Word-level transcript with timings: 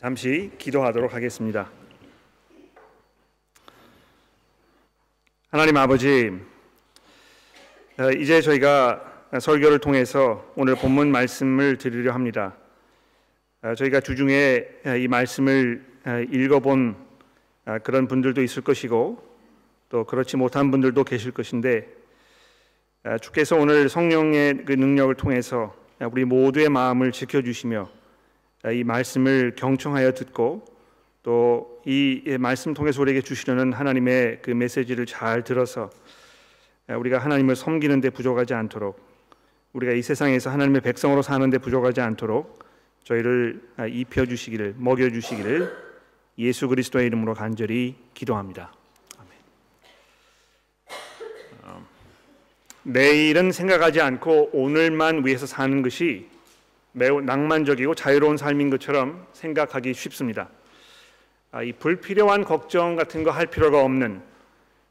잠시 0.00 0.50
기도하도록 0.56 1.12
하겠습니다. 1.12 1.70
하나님 5.50 5.76
아버지, 5.76 6.32
어, 7.98 8.10
이제 8.12 8.40
저희가 8.40 9.28
설교를 9.38 9.78
통해서 9.78 10.50
오늘 10.56 10.74
본문 10.74 11.12
말씀을 11.12 11.76
드리려 11.76 12.14
합니다. 12.14 12.56
어, 13.60 13.74
저희가 13.74 14.00
주중에 14.00 14.64
이 14.98 15.06
말씀을 15.06 15.84
읽어본 16.32 16.96
그런 17.82 18.08
분들도 18.08 18.42
있을 18.42 18.62
것이고 18.62 19.22
또 19.90 20.04
그렇지 20.04 20.38
못한 20.38 20.70
분들도 20.70 21.04
계실 21.04 21.30
것인데 21.30 21.86
주께서 23.20 23.54
오늘 23.54 23.90
성령의 23.90 24.64
그 24.64 24.72
능력을 24.72 25.14
통해서 25.16 25.76
우리 26.10 26.24
모두의 26.24 26.70
마음을 26.70 27.12
지켜주시며 27.12 27.99
이 28.66 28.84
말씀을 28.84 29.54
경청하여 29.56 30.12
듣고 30.12 30.64
또 31.22 31.70
이 31.86 32.36
말씀 32.38 32.74
통해서 32.74 33.00
우리에게 33.00 33.22
주시려는 33.22 33.72
하나님의 33.72 34.40
그 34.42 34.50
메시지를 34.50 35.06
잘 35.06 35.44
들어서 35.44 35.90
우리가 36.88 37.18
하나님을 37.18 37.56
섬기는 37.56 38.00
데 38.00 38.10
부족하지 38.10 38.54
않도록 38.54 39.00
우리가 39.72 39.92
이 39.92 40.02
세상에서 40.02 40.50
하나님의 40.50 40.82
백성으로 40.82 41.22
사는 41.22 41.48
데 41.48 41.58
부족하지 41.58 42.00
않도록 42.00 42.64
저희를 43.04 43.62
입혀 43.90 44.26
주시기를 44.26 44.74
먹여 44.76 45.08
주시기를 45.08 45.90
예수 46.38 46.68
그리스도의 46.68 47.06
이름으로 47.06 47.34
간절히 47.34 47.96
기도합니다. 48.12 48.72
아멘. 49.18 49.32
어, 51.62 51.86
내일은 52.82 53.52
생각하지 53.52 54.00
않고 54.00 54.50
오늘만 54.52 55.24
위해서 55.24 55.46
사는 55.46 55.80
것이 55.82 56.28
매우 56.92 57.20
낭만적이고 57.20 57.94
자유로운 57.94 58.36
삶인 58.36 58.70
것처럼 58.70 59.26
생각하기 59.32 59.94
쉽습니다. 59.94 60.48
아, 61.52 61.62
이 61.62 61.72
불필요한 61.72 62.44
걱정 62.44 62.96
같은 62.96 63.24
거 63.24 63.30
할 63.30 63.46
필요가 63.46 63.82
없는 63.82 64.22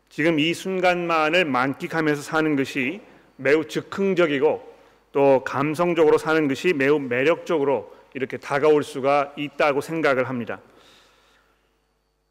지금 0.10 0.40
이 0.40 0.54
순간만을 0.54 1.46
만끽하면서 1.46 2.22
사는 2.22 2.56
것이 2.56 3.02
매우 3.36 3.66
즉흥적이고 3.66 4.70
또 5.12 5.44
감성적으로 5.44 6.18
사는 6.18 6.48
것이 6.48 6.74
매우 6.74 7.00
매력적으로 7.00 7.94
이렇게 8.14 8.38
다가올 8.38 8.84
수가 8.84 9.34
있다고 9.38 9.82
생각을 9.82 10.28
합니다. 10.30 10.60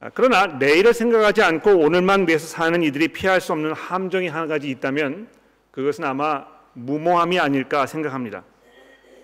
아, 0.01 0.11
그러나 0.15 0.47
내일을 0.47 0.95
생각하지 0.95 1.43
않고 1.43 1.79
오늘만 1.79 2.27
위해서 2.29 2.47
사는 2.47 2.83
이들이 2.83 3.09
피할 3.09 3.41
수 3.41 3.53
없는 3.53 3.73
함정이 3.73 4.29
한 4.29 4.47
가지 4.47 4.71
있다면 4.71 5.29
그것은 5.71 6.05
아마 6.05 6.47
무모함이 6.75 7.39
아닐까 7.39 7.87
생각합니다. 7.87 8.45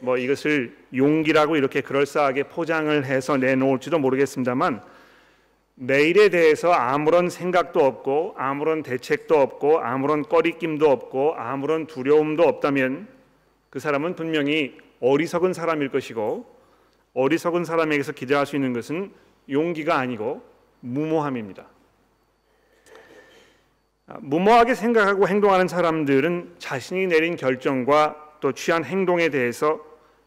뭐 0.05 0.19
이것을 0.19 0.77
용기라고 0.94 1.56
이렇게 1.56 1.80
그럴싸하게 1.80 2.44
포장을 2.44 3.05
해서 3.05 3.36
내놓을지도 3.36 3.98
모르겠습니다만 3.98 4.83
내일에 5.77 6.28
대해서 6.28 6.72
아무런 6.72 7.28
생각도 7.28 7.84
없고 7.84 8.34
아무런 8.36 8.82
대책도 8.82 9.36
없고 9.36 9.80
아무런 9.80 10.22
꺼리낌도 10.22 10.88
없고 10.88 11.34
아무런 11.34 11.86
두려움도 11.86 12.44
없다면 12.44 13.08
그 13.70 13.80
사람은 13.80 14.14
분명히 14.14 14.77
어리석은 15.00 15.52
사람일 15.52 15.88
것이고 15.88 16.47
어리석은 17.14 17.64
사람에게서 17.64 18.12
기대할 18.12 18.47
수 18.47 18.55
있는 18.55 18.72
것은 18.72 19.10
용기가 19.50 19.98
아니고 19.98 20.42
무모함입니다. 20.80 21.66
무모하게 24.20 24.75
생각하고 24.75 25.27
행동하는 25.28 25.66
사람들은 25.66 26.56
자신이 26.58 27.06
내린 27.06 27.36
결정과 27.36 28.36
또 28.41 28.52
취한 28.52 28.84
행동에 28.84 29.30
대해서 29.30 29.80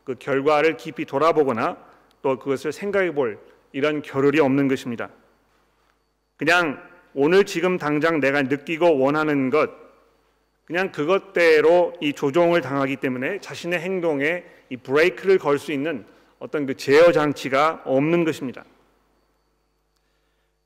그 0.08 0.16
결과를 0.18 0.78
깊이 0.78 1.04
돌아보거나 1.04 1.76
또 2.22 2.40
그것을 2.40 2.72
생각해 2.72 3.14
볼 3.14 3.38
이런 3.74 4.02
겨를이 4.02 4.40
없는 4.40 4.70
것입니다. 4.70 5.10
그냥 6.38 6.82
오늘 7.14 7.44
지금 7.44 7.78
당장 7.78 8.22
내가 8.22 8.42
느끼고 8.44 9.00
원하는 9.00 9.50
것 9.50 9.70
그냥 10.64 10.94
그것대로 10.94 11.94
이 12.00 12.14
조종을 12.14 12.62
당하기 12.62 12.96
때문에 12.96 13.42
자신의 13.42 13.80
행동에 13.80 14.46
이 14.70 14.78
브레이크를 14.78 15.40
걸 15.40 15.60
수 15.60 15.74
있는 15.74 16.06
어떤 16.40 16.66
그 16.66 16.76
제어 16.76 17.12
장치가 17.12 17.82
없는 17.84 18.24
것입니다. 18.24 18.64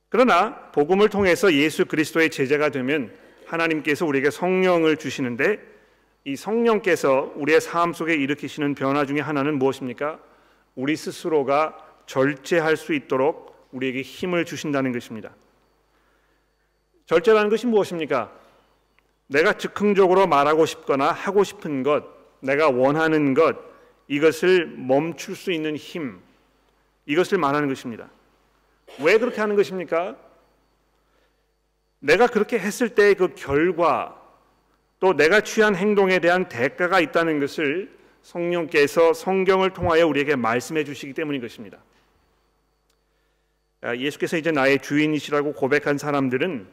그러나 0.10 0.70
복음을 0.72 1.10
통해서 1.10 1.52
예수 1.52 1.86
그리스도의 1.86 2.30
제자가 2.30 2.70
되면 2.70 3.12
하나님께서 3.48 4.06
우리에게 4.06 4.30
성령을 4.30 4.98
주시는데 4.98 5.71
이 6.24 6.36
성령께서 6.36 7.34
우리의 7.36 7.62
삶 7.62 7.94
속에 7.94 8.14
일으키시는 8.14 8.76
변화 8.76 9.06
중에 9.06 9.20
하나는 9.20 9.58
무엇입니까? 9.58 10.20
우리 10.76 10.96
스스로가 10.96 11.78
절제할 12.06 12.78
수 12.78 12.94
있도록 12.94 13.68
우리에게 13.72 14.02
힘을 14.02 14.46
주신다는 14.46 14.92
것입니다. 14.92 15.32
절제라는 17.08 17.50
것이 17.50 17.66
무엇입니까? 17.68 18.32
내가 19.28 19.54
즉흥적으로 19.54 20.28
말하고 20.28 20.66
싶거나 20.66 21.12
하고 21.12 21.44
싶은 21.44 21.84
것, 21.84 22.04
내가 22.42 22.70
원하는 22.70 23.34
것, 23.34 23.58
이것을 24.08 24.68
멈출 24.68 25.36
수 25.36 25.52
있는 25.52 25.76
힘, 25.76 26.22
이것을 27.06 27.38
말하는 27.38 27.68
것입니다. 27.68 28.10
왜 29.00 29.18
그렇게 29.18 29.42
하는 29.42 29.56
것입니까? 29.56 30.18
내가 32.00 32.28
그렇게 32.28 32.60
했을 32.60 32.90
때 32.90 33.14
그 33.14 33.34
결과, 33.36 34.21
또 35.02 35.14
내가 35.18 35.42
취한 35.42 35.76
행동에 35.76 36.20
대한 36.20 36.48
대가가 36.48 37.00
있다는 37.00 37.40
것을 37.40 37.92
성령께서 38.22 39.14
성경을 39.14 39.72
통하여 39.72 40.06
우리에게 40.06 40.36
말씀해 40.36 40.84
주시기 40.84 41.14
때문인 41.14 41.42
것입니다. 41.42 41.80
아, 43.82 43.96
예수께서 43.96 44.38
이제 44.38 44.52
나의 44.52 44.78
주인이시라고 44.78 45.54
고백한 45.54 45.98
사람들은 45.98 46.68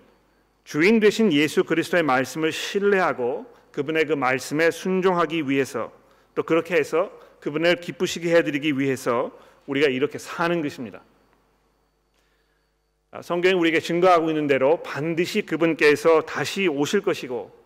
주인 0.65 1.00
되신 1.00 1.33
예수 1.33 1.65
그리스도의 1.65 2.03
말씀을 2.03 2.53
신뢰하고 2.53 3.47
그분의 3.72 4.05
그 4.05 4.12
말씀에 4.12 4.71
순종하기 4.71 5.49
위해서 5.49 5.91
또 6.34 6.43
그렇게 6.43 6.77
해서 6.77 7.10
그분을 7.41 7.77
기쁘시게 7.77 8.37
해드리기 8.37 8.78
위해서 8.78 9.33
우리가 9.65 9.89
이렇게 9.89 10.19
사는 10.19 10.60
것입니다. 10.60 11.00
아, 13.10 13.22
성경이 13.22 13.55
우리에게 13.55 13.81
증거하고 13.81 14.28
있는 14.28 14.47
대로 14.49 14.83
반드시 14.83 15.41
그분께서 15.41 16.21
다시 16.21 16.69
오실 16.69 17.00
것이고 17.00 17.58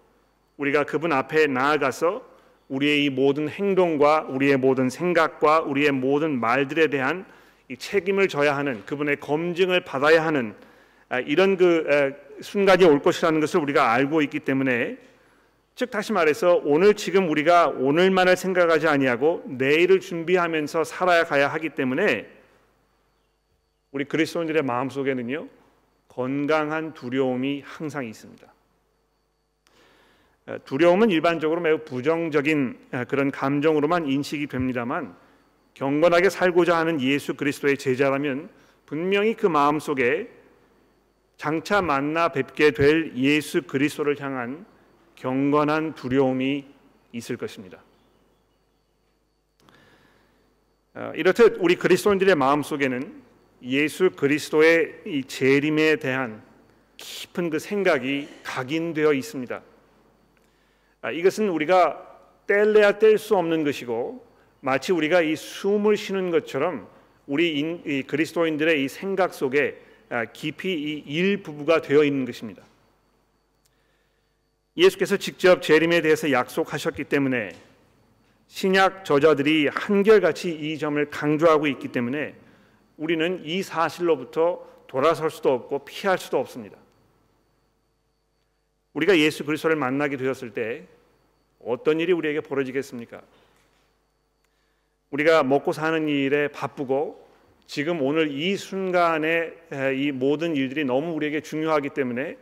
우리가 0.56 0.84
그분 0.84 1.12
앞에 1.12 1.46
나아가서 1.46 2.32
우리의 2.68 3.04
이 3.04 3.10
모든 3.10 3.48
행동과 3.48 4.26
우리의 4.28 4.56
모든 4.56 4.88
생각과 4.88 5.60
우리의 5.60 5.92
모든 5.92 6.38
말들에 6.38 6.86
대한 6.88 7.26
이 7.68 7.76
책임을 7.76 8.28
져야 8.28 8.56
하는 8.56 8.84
그분의 8.86 9.20
검증을 9.20 9.80
받아야 9.80 10.24
하는 10.24 10.54
아, 11.08 11.20
이런 11.20 11.56
그 11.56 12.14
순간이 12.40 12.84
올 12.84 13.00
것이라는 13.00 13.40
것을 13.40 13.60
우리가 13.60 13.92
알고 13.92 14.22
있기 14.22 14.40
때문에 14.40 14.96
즉 15.74 15.90
다시 15.90 16.12
말해서 16.12 16.60
오늘 16.64 16.94
지금 16.94 17.30
우리가 17.30 17.68
오늘만을 17.68 18.36
생각하지 18.36 18.88
아니하고 18.88 19.42
내일을 19.46 20.00
준비하면서 20.00 20.84
살아야 20.84 21.24
가야 21.24 21.48
하기 21.48 21.70
때문에 21.70 22.28
우리 23.90 24.04
그리스도인들의 24.04 24.62
마음 24.62 24.90
속에는요 24.90 25.48
건강한 26.08 26.92
두려움이 26.92 27.62
항상 27.64 28.04
있습니다. 28.04 28.51
두려움은 30.64 31.10
일반적으로 31.10 31.60
매우 31.60 31.78
부정적인 31.78 32.78
그런 33.08 33.30
감정으로만 33.30 34.08
인식이 34.08 34.48
됩니다만 34.48 35.14
경건하게 35.74 36.30
살고자 36.30 36.76
하는 36.76 37.00
예수 37.00 37.34
그리스도의 37.34 37.78
제자라면 37.78 38.48
분명히 38.86 39.34
그 39.34 39.46
마음 39.46 39.78
속에 39.78 40.28
장차 41.36 41.80
만나 41.80 42.28
뵙게 42.28 42.72
될 42.72 43.16
예수 43.16 43.62
그리스도를 43.62 44.20
향한 44.20 44.66
경건한 45.14 45.94
두려움이 45.94 46.66
있을 47.12 47.36
것입니다. 47.36 47.78
이렇듯 51.14 51.56
우리 51.58 51.76
그리스도인들의 51.76 52.34
마음 52.34 52.62
속에는 52.62 53.22
예수 53.62 54.10
그리스도의 54.10 55.02
이 55.06 55.24
재림에 55.24 55.96
대한 55.96 56.42
깊은 56.96 57.50
그 57.50 57.58
생각이 57.58 58.28
각인되어 58.42 59.14
있습니다. 59.14 59.62
아, 61.02 61.10
이것은 61.10 61.48
우리가 61.48 62.08
뗄래야 62.46 62.98
뗄 62.98 63.18
수 63.18 63.36
없는 63.36 63.64
것이고 63.64 64.24
마치 64.60 64.92
우리가 64.92 65.20
이 65.20 65.34
숨을 65.36 65.96
쉬는 65.96 66.30
것처럼 66.30 66.88
우리 67.26 67.58
인, 67.58 67.82
이 67.84 68.02
그리스도인들의 68.02 68.84
이 68.84 68.88
생각 68.88 69.34
속에 69.34 69.80
아, 70.08 70.24
깊이 70.26 70.72
이 70.72 71.02
일부부가 71.06 71.80
되어 71.80 72.04
있는 72.04 72.24
것입니다. 72.24 72.62
예수께서 74.76 75.16
직접 75.16 75.60
재림에 75.60 76.00
대해서 76.00 76.30
약속하셨기 76.30 77.04
때문에 77.04 77.52
신약 78.46 79.04
저자들이 79.04 79.68
한결같이 79.68 80.50
이 80.50 80.78
점을 80.78 81.04
강조하고 81.10 81.66
있기 81.66 81.88
때문에 81.88 82.34
우리는 82.96 83.42
이 83.44 83.62
사실로부터 83.62 84.64
돌아설 84.86 85.30
수도 85.30 85.52
없고 85.52 85.84
피할 85.84 86.18
수도 86.18 86.38
없습니다. 86.38 86.76
우리가 88.92 89.18
예수 89.18 89.44
그리스도를 89.44 89.76
만나게 89.76 90.16
되었을 90.16 90.52
때 90.52 90.86
어떤 91.64 92.00
일이 92.00 92.12
우리에게 92.12 92.40
벌어지겠습니까? 92.40 93.22
우리가 95.10 95.42
먹고 95.42 95.72
사는 95.72 96.08
일에 96.08 96.48
바쁘고 96.48 97.22
지금 97.66 98.02
오늘 98.02 98.30
이 98.30 98.56
순간에 98.56 99.52
이 99.96 100.10
모든 100.10 100.56
일들이 100.56 100.84
너무 100.84 101.12
우리에게 101.12 101.40
중요하기 101.40 101.90
때문에 101.90 102.36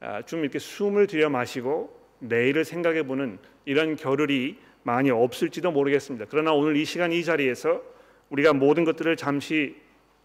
아, 0.00 0.22
좀 0.22 0.40
이렇게 0.40 0.58
숨을 0.58 1.06
들여 1.06 1.30
마시고 1.30 1.98
내일을 2.18 2.64
생각해 2.64 3.04
보는 3.04 3.38
이런 3.64 3.96
겨를이 3.96 4.58
많이 4.82 5.10
없을지도 5.10 5.72
모르겠습니다. 5.72 6.26
그러나 6.28 6.52
오늘 6.52 6.76
이 6.76 6.84
시간 6.84 7.10
이 7.10 7.24
자리에서 7.24 7.82
우리가 8.30 8.52
모든 8.52 8.84
것들을 8.84 9.16
잠시 9.16 9.76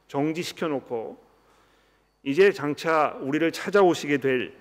정지시켜 0.07 0.67
놓고 0.67 1.17
이제 2.23 2.51
장차 2.51 3.17
우리를 3.21 3.49
찾아오시게 3.51 4.17
될 4.17 4.53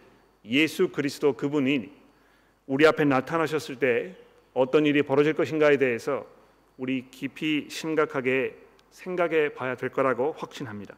예수 0.45 0.89
그리스도 0.89 1.33
그분이 1.33 1.98
우리 2.69 2.87
앞에 2.87 3.05
나타나셨을 3.05 3.77
때 3.77 4.15
어떤 4.53 4.85
일이 4.85 5.03
벌어질 5.03 5.33
것인가에 5.33 5.79
대해서 5.79 6.27
우리 6.77 7.07
깊이 7.11 7.67
심각하게 7.71 8.55
생각해 8.91 9.55
봐야 9.55 9.75
될 9.75 9.89
거라고 9.89 10.35
확신합니다. 10.37 10.95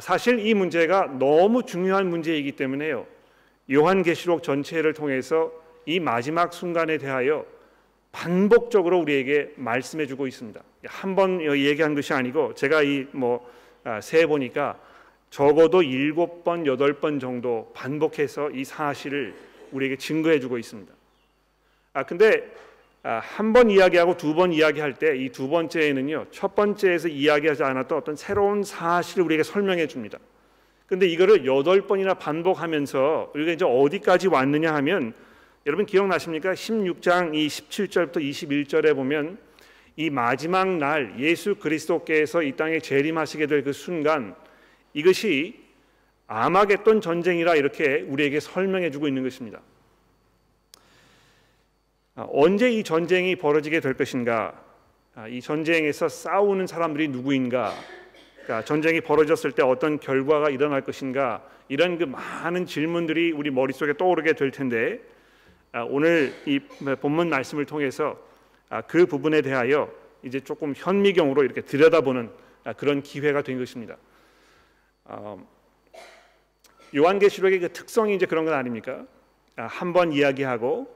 사실 0.00 0.38
이 0.38 0.54
문제가 0.54 1.06
너무 1.18 1.64
중요한 1.64 2.08
문제이기 2.08 2.52
때문에요. 2.52 3.06
요한계시록 3.70 4.42
전체를 4.42 4.94
통해서 4.94 5.52
이 5.84 6.00
마지막 6.00 6.54
순간에 6.54 6.96
대하여 6.96 7.44
반복적으로 8.10 8.98
우리에게 8.98 9.52
말씀해 9.56 10.06
주고 10.06 10.26
있습니다. 10.26 10.60
한 10.86 11.14
번 11.14 11.42
얘기한 11.42 11.94
것이 11.94 12.14
아니고 12.14 12.54
제가 12.54 12.82
이 12.82 13.06
뭐세 13.12 14.24
아, 14.24 14.26
보니까 14.26 14.80
적어도 15.28 15.82
일곱 15.82 16.42
번 16.42 16.66
여덟 16.66 16.94
번 16.94 17.20
정도 17.20 17.70
반복해서 17.74 18.50
이 18.50 18.64
사실을 18.64 19.49
우리에게 19.72 19.96
증거해 19.96 20.40
주고 20.40 20.58
있습니다. 20.58 20.92
아 21.92 22.02
근데 22.04 22.50
아, 23.02 23.20
한번 23.22 23.70
이야기하고 23.70 24.16
두 24.16 24.34
번 24.34 24.52
이야기할 24.52 24.94
때 24.94 25.16
이 25.16 25.30
두 25.30 25.48
번째에는요 25.48 26.26
첫 26.30 26.54
번째에서 26.54 27.08
이야기하지 27.08 27.62
않았던 27.64 27.98
어떤 27.98 28.16
새로운 28.16 28.62
사실을 28.62 29.24
우리에게 29.24 29.42
설명해 29.42 29.86
줍니다. 29.86 30.18
근데 30.86 31.06
이거를 31.06 31.46
여덟 31.46 31.86
번이나 31.86 32.14
반복하면서 32.14 33.32
우리가 33.34 33.52
이제 33.52 33.64
어디까지 33.64 34.28
왔느냐 34.28 34.74
하면 34.74 35.14
여러분 35.66 35.86
기억나십니까? 35.86 36.52
16장 36.54 37.34
이 37.34 37.46
17절부터 37.46 38.16
21절에 38.16 38.94
보면 38.94 39.38
이 39.96 40.10
마지막 40.10 40.66
날 40.78 41.14
예수 41.18 41.54
그리스도께서 41.56 42.42
이 42.42 42.52
땅에 42.52 42.80
재림하시게 42.80 43.46
될 43.46 43.62
그 43.62 43.72
순간 43.72 44.34
이것이 44.94 45.60
아마겟돈 46.32 47.00
전쟁이라 47.00 47.56
이렇게 47.56 48.02
우리에게 48.02 48.38
설명해 48.38 48.92
주고 48.92 49.08
있는 49.08 49.24
것입니다. 49.24 49.60
아, 52.14 52.24
언제 52.30 52.70
이 52.70 52.84
전쟁이 52.84 53.34
벌어지게 53.34 53.80
될 53.80 53.94
것인가? 53.94 54.54
아, 55.16 55.26
이 55.26 55.40
전쟁에서 55.40 56.08
싸우는 56.08 56.68
사람들이 56.68 57.08
누구인가? 57.08 57.74
그러니까 58.44 58.64
전쟁이 58.64 59.00
벌어졌을 59.00 59.50
때 59.50 59.64
어떤 59.64 59.98
결과가 59.98 60.50
일어날 60.50 60.82
것인가 60.82 61.44
이런 61.68 61.98
그 61.98 62.04
많은 62.04 62.64
질문들이 62.64 63.32
우리 63.32 63.50
머릿속에 63.50 63.94
떠오르게 63.94 64.34
될 64.34 64.52
텐데 64.52 65.00
아, 65.72 65.82
오늘 65.82 66.32
이 66.46 66.60
본문 66.60 67.28
말씀을 67.28 67.66
통해서 67.66 68.16
아, 68.68 68.82
그 68.82 69.04
부분에 69.04 69.42
대하여 69.42 69.92
이제 70.22 70.38
조금 70.38 70.74
현미경으로 70.76 71.42
이렇게 71.42 71.62
들여다보는 71.62 72.30
아, 72.62 72.72
그런 72.74 73.02
기회가 73.02 73.42
된 73.42 73.58
것입니다. 73.58 73.96
요한계시록의 76.94 77.60
그 77.60 77.72
특성이 77.72 78.14
이제 78.14 78.26
그런 78.26 78.44
건 78.44 78.54
아닙니까? 78.54 79.04
한번 79.56 80.12
이야기하고 80.12 80.94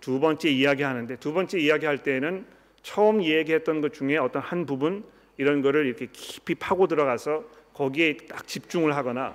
두 0.00 0.20
번째 0.20 0.48
이야기하는데 0.48 1.16
두 1.16 1.32
번째 1.32 1.58
이야기할 1.58 1.98
때는 2.02 2.46
처음 2.82 3.22
얘기했던 3.22 3.80
것 3.80 3.92
중에 3.92 4.16
어떤 4.16 4.42
한 4.42 4.64
부분 4.66 5.04
이런 5.36 5.60
거를 5.62 5.86
이렇게 5.86 6.06
깊이 6.12 6.54
파고 6.54 6.86
들어가서 6.86 7.44
거기에 7.74 8.16
딱 8.28 8.46
집중을 8.46 8.96
하거나 8.96 9.34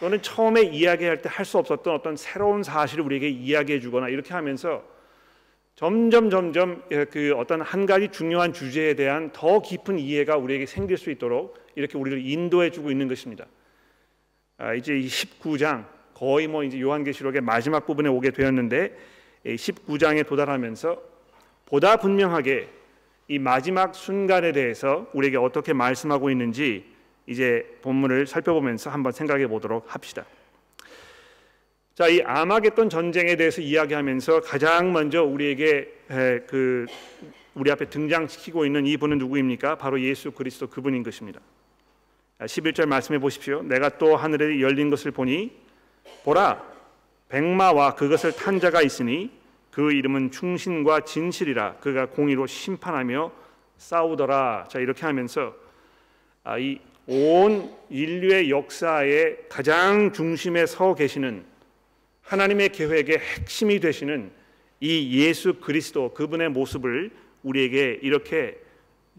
또는 0.00 0.22
처음에 0.22 0.62
이야기할 0.62 1.22
때 1.22 1.28
할 1.28 1.44
수 1.44 1.58
없었던 1.58 1.94
어떤 1.94 2.16
새로운 2.16 2.62
사실을 2.62 3.04
우리에게 3.04 3.28
이야기해 3.28 3.80
주거나 3.80 4.08
이렇게 4.08 4.32
하면서 4.32 4.82
점점 5.74 6.30
점점 6.30 6.82
그 7.10 7.34
어떤 7.36 7.60
한 7.60 7.86
가지 7.86 8.08
중요한 8.08 8.52
주제에 8.52 8.94
대한 8.94 9.30
더 9.32 9.60
깊은 9.60 9.98
이해가 9.98 10.36
우리에게 10.36 10.66
생길 10.66 10.96
수 10.98 11.10
있도록 11.10 11.56
이렇게 11.74 11.98
우리를 11.98 12.24
인도해 12.24 12.70
주고 12.70 12.90
있는 12.90 13.08
것입니다. 13.08 13.46
아, 14.62 14.74
이제 14.74 14.96
이 14.96 15.08
19장 15.08 15.84
거의 16.14 16.46
뭐 16.46 16.62
이제 16.62 16.80
요한계시록의 16.80 17.40
마지막 17.40 17.84
부분에 17.84 18.08
오게 18.08 18.30
되었는데 18.30 18.96
19장에 19.44 20.24
도달하면서 20.24 21.02
보다 21.66 21.96
분명하게 21.96 22.68
이 23.26 23.40
마지막 23.40 23.92
순간에 23.92 24.52
대해서 24.52 25.10
우리에게 25.14 25.36
어떻게 25.36 25.72
말씀하고 25.72 26.30
있는지 26.30 26.84
이제 27.26 27.76
본문을 27.82 28.28
살펴보면서 28.28 28.90
한번 28.90 29.10
생각해 29.10 29.48
보도록 29.48 29.92
합시다. 29.92 30.24
자, 31.96 32.06
이 32.06 32.22
아마겟돈 32.22 32.88
전쟁에 32.88 33.34
대해서 33.34 33.60
이야기하면서 33.60 34.42
가장 34.42 34.92
먼저 34.92 35.24
우리에게 35.24 35.92
그 36.46 36.86
우리 37.56 37.72
앞에 37.72 37.86
등장시키고 37.86 38.64
있는 38.64 38.86
이분은 38.86 39.18
누구입니까? 39.18 39.74
바로 39.74 40.00
예수 40.00 40.30
그리스도 40.30 40.68
그분인 40.68 41.02
것입니다. 41.02 41.40
11절 42.46 42.86
말씀해 42.86 43.18
보십시오. 43.18 43.62
내가 43.62 43.98
또 43.98 44.16
하늘에 44.16 44.60
열린 44.60 44.90
것을 44.90 45.10
보니 45.10 45.52
보라 46.24 46.62
백마와 47.28 47.94
그것을 47.94 48.32
탄 48.32 48.60
자가 48.60 48.82
있으니 48.82 49.30
그 49.70 49.92
이름은 49.92 50.30
충신과 50.30 51.00
진실이라 51.00 51.76
그가 51.76 52.06
공의로 52.06 52.46
심판하며 52.46 53.32
싸우더라. 53.78 54.66
자 54.68 54.78
이렇게 54.78 55.06
하면서 55.06 55.54
아, 56.44 56.56
이온 56.58 57.70
인류의 57.88 58.50
역사의 58.50 59.46
가장 59.48 60.12
중심에 60.12 60.66
서 60.66 60.94
계시는 60.94 61.44
하나님의 62.22 62.70
계획의 62.70 63.18
핵심이 63.18 63.80
되시는 63.80 64.30
이 64.80 65.20
예수 65.20 65.54
그리스도 65.54 66.12
그분의 66.12 66.50
모습을 66.50 67.10
우리에게 67.42 68.00
이렇게 68.02 68.58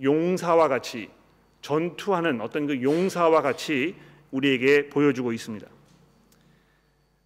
용사와 0.02 0.68
같이 0.68 1.10
전투하는 1.64 2.42
어떤 2.42 2.68
그 2.68 2.84
용사와 2.84 3.42
같이 3.42 3.96
우리에게 4.32 4.90
보여주고 4.90 5.32
있습니다. 5.32 5.66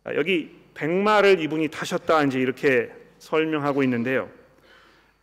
아, 0.04 0.14
여기 0.16 0.56
백마를 0.76 1.42
이분이 1.42 1.70
타셨다 1.70 2.24
이제 2.24 2.40
이렇게 2.40 2.92
설명하고 3.18 3.84
있는데요. 3.84 4.30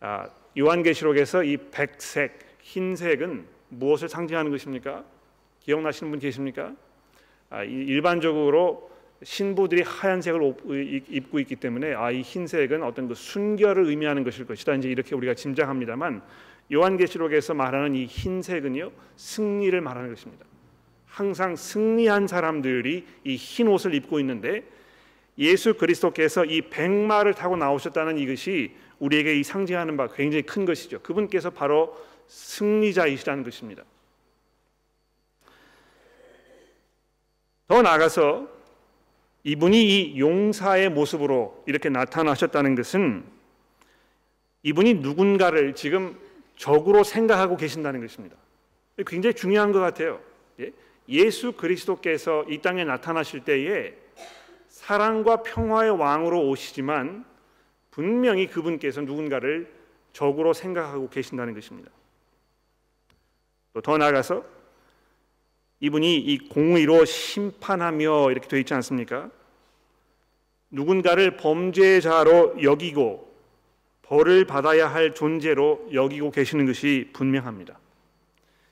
아, 0.01 0.29
요한계시록에서 0.57 1.43
이 1.45 1.57
백색, 1.71 2.39
흰색은 2.61 3.45
무엇을 3.69 4.09
상징하는 4.09 4.51
것입니까? 4.51 5.05
기억나시는 5.61 6.11
분 6.11 6.19
계십니까? 6.19 6.75
아, 7.49 7.63
일반적으로 7.63 8.91
신부들이 9.23 9.81
하얀색을 9.83 11.05
입고 11.09 11.39
있기 11.39 11.55
때문에 11.55 11.93
아, 11.93 12.11
이 12.11 12.21
흰색은 12.21 12.83
어떤 12.83 13.07
그 13.07 13.15
순결을 13.15 13.85
의미하는 13.85 14.25
것일 14.25 14.45
것이다. 14.45 14.75
이제 14.75 14.89
이렇게 14.89 15.15
우리가 15.15 15.35
짐작합니다만 15.35 16.21
요한계시록에서 16.71 17.53
말하는 17.53 17.95
이 17.95 18.05
흰색은요 18.05 18.91
승리를 19.15 19.79
말하는 19.81 20.09
것입니다. 20.09 20.45
항상 21.05 21.55
승리한 21.55 22.27
사람들이 22.27 23.05
이 23.23 23.35
흰 23.35 23.67
옷을 23.67 23.93
입고 23.93 24.19
있는데 24.19 24.63
예수 25.37 25.75
그리스도께서 25.75 26.45
이 26.45 26.61
백마를 26.61 27.33
타고 27.33 27.55
나오셨다는 27.57 28.17
이것이 28.17 28.73
우리에게 28.99 29.37
이 29.39 29.43
상징하는 29.43 29.97
바 29.97 30.07
굉장히 30.07 30.43
큰 30.43 30.65
것이죠. 30.65 30.99
그분께서 31.01 31.49
바로 31.49 31.95
승리자이시라는 32.27 33.43
것입니다. 33.43 33.83
더 37.67 37.81
나아가서 37.81 38.47
이분이 39.43 39.83
이 39.83 40.19
용사의 40.19 40.89
모습으로 40.89 41.63
이렇게 41.65 41.89
나타나셨다는 41.89 42.75
것은 42.75 43.23
이분이 44.63 44.95
누군가를 44.95 45.75
지금 45.75 46.17
적으로 46.55 47.03
생각하고 47.03 47.57
계신다는 47.57 48.01
것입니다. 48.01 48.35
굉장히 49.05 49.33
중요한 49.33 49.71
것 49.71 49.79
같아요. 49.79 50.21
예? 50.59 50.71
예수 51.09 51.51
그리스도께서 51.53 52.45
이 52.49 52.61
땅에 52.61 52.83
나타나실 52.83 53.43
때에 53.43 53.93
사랑과 54.69 55.43
평화의 55.43 55.91
왕으로 55.91 56.47
오시지만 56.47 57.25
분명히 57.91 58.47
그분께서 58.47 59.01
누군가를 59.01 59.71
적으로 60.13 60.53
생각하고 60.53 61.09
계신다는 61.09 61.53
것입니다. 61.53 61.91
또 63.73 63.81
더 63.81 63.97
나아가서 63.97 64.45
이분이 65.81 66.17
이 66.17 66.47
공의로 66.49 67.03
심판하며 67.03 68.31
이렇게 68.31 68.47
되어 68.47 68.59
있지 68.59 68.73
않습니까? 68.73 69.29
누군가를 70.71 71.35
범죄자로 71.37 72.63
여기고 72.63 73.24
벌을 74.07 74.45
받아야 74.45 74.87
할 74.87 75.13
존재로 75.15 75.89
여기고 75.93 76.31
계시는 76.31 76.65
것이 76.65 77.09
분명합니다. 77.13 77.77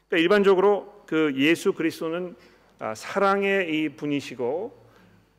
그러니까 0.07 0.23
일반적으로 0.23 1.03
그 1.07 1.33
예수 1.35 1.73
그리스도는 1.73 2.35
아, 2.79 2.93
사랑의 2.95 3.73
이 3.73 3.89
분이시고 3.89 4.83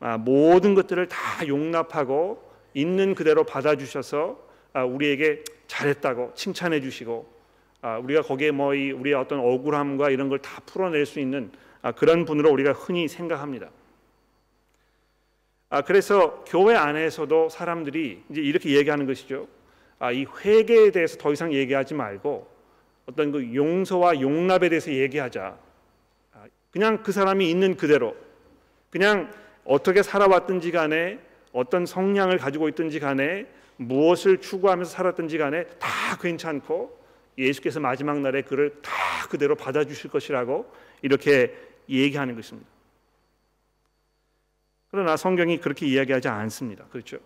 아, 0.01 0.17
모든 0.17 0.75
것들을 0.75 1.07
다 1.07 1.47
용납하고 1.47 2.43
있는 2.73 3.15
그대로 3.15 3.45
받아주셔서 3.45 4.37
아, 4.73 4.83
우리에게 4.83 5.43
잘했다고 5.67 6.33
칭찬해 6.35 6.81
주시고 6.81 7.33
아, 7.81 7.97
우리가 7.99 8.21
거기에 8.23 8.51
뭐 8.51 8.75
이, 8.75 8.91
우리의 8.91 9.15
어떤 9.15 9.39
억울함과 9.39 10.09
이런 10.09 10.27
걸 10.27 10.39
다 10.39 10.61
풀어낼 10.65 11.05
수 11.05 11.19
있는 11.19 11.51
아, 11.81 11.91
그런 11.93 12.25
분으로 12.25 12.51
우리가 12.51 12.73
흔히 12.73 13.07
생각합니다. 13.07 13.69
아, 15.69 15.81
그래서 15.81 16.43
교회 16.47 16.75
안에서도 16.75 17.49
사람들이 17.49 18.23
이제 18.29 18.41
이렇게 18.41 18.71
얘기하는 18.71 19.05
것이죠. 19.05 19.47
아, 19.99 20.11
이 20.11 20.25
회개에 20.25 20.91
대해서 20.91 21.17
더 21.17 21.31
이상 21.31 21.53
얘기하지 21.53 21.93
말고 21.93 22.47
어떤 23.05 23.31
그 23.31 23.53
용서와 23.53 24.19
용납에 24.19 24.69
대해서 24.69 24.91
얘기하자. 24.91 25.57
아, 26.33 26.45
그냥 26.71 27.03
그 27.03 27.11
사람이 27.11 27.49
있는 27.49 27.75
그대로 27.75 28.15
그냥 28.89 29.31
어떻게 29.63 30.03
살아왔든지 30.03 30.71
간에 30.71 31.19
어떤 31.51 31.85
성향을 31.85 32.37
가지고 32.37 32.67
있든지 32.69 32.99
간에 32.99 33.47
무엇을 33.77 34.39
추구하면서 34.39 34.91
살았든지 34.91 35.37
간에 35.37 35.65
다 35.79 35.89
괜찮고 36.21 37.05
예수께서 37.37 37.79
마지막 37.79 38.19
날에 38.19 38.41
그를 38.41 38.81
다 38.81 38.91
그대로 39.29 39.55
받아주실 39.55 40.09
것이라고 40.09 40.71
이렇게 41.01 41.53
얘기하는 41.89 42.35
것입니다. 42.35 42.69
그러나 44.89 45.17
성경이 45.17 45.59
그렇게 45.59 45.85
이야기하지 45.85 46.29
않습니다. 46.29 46.85
그렇죠? 46.85 47.17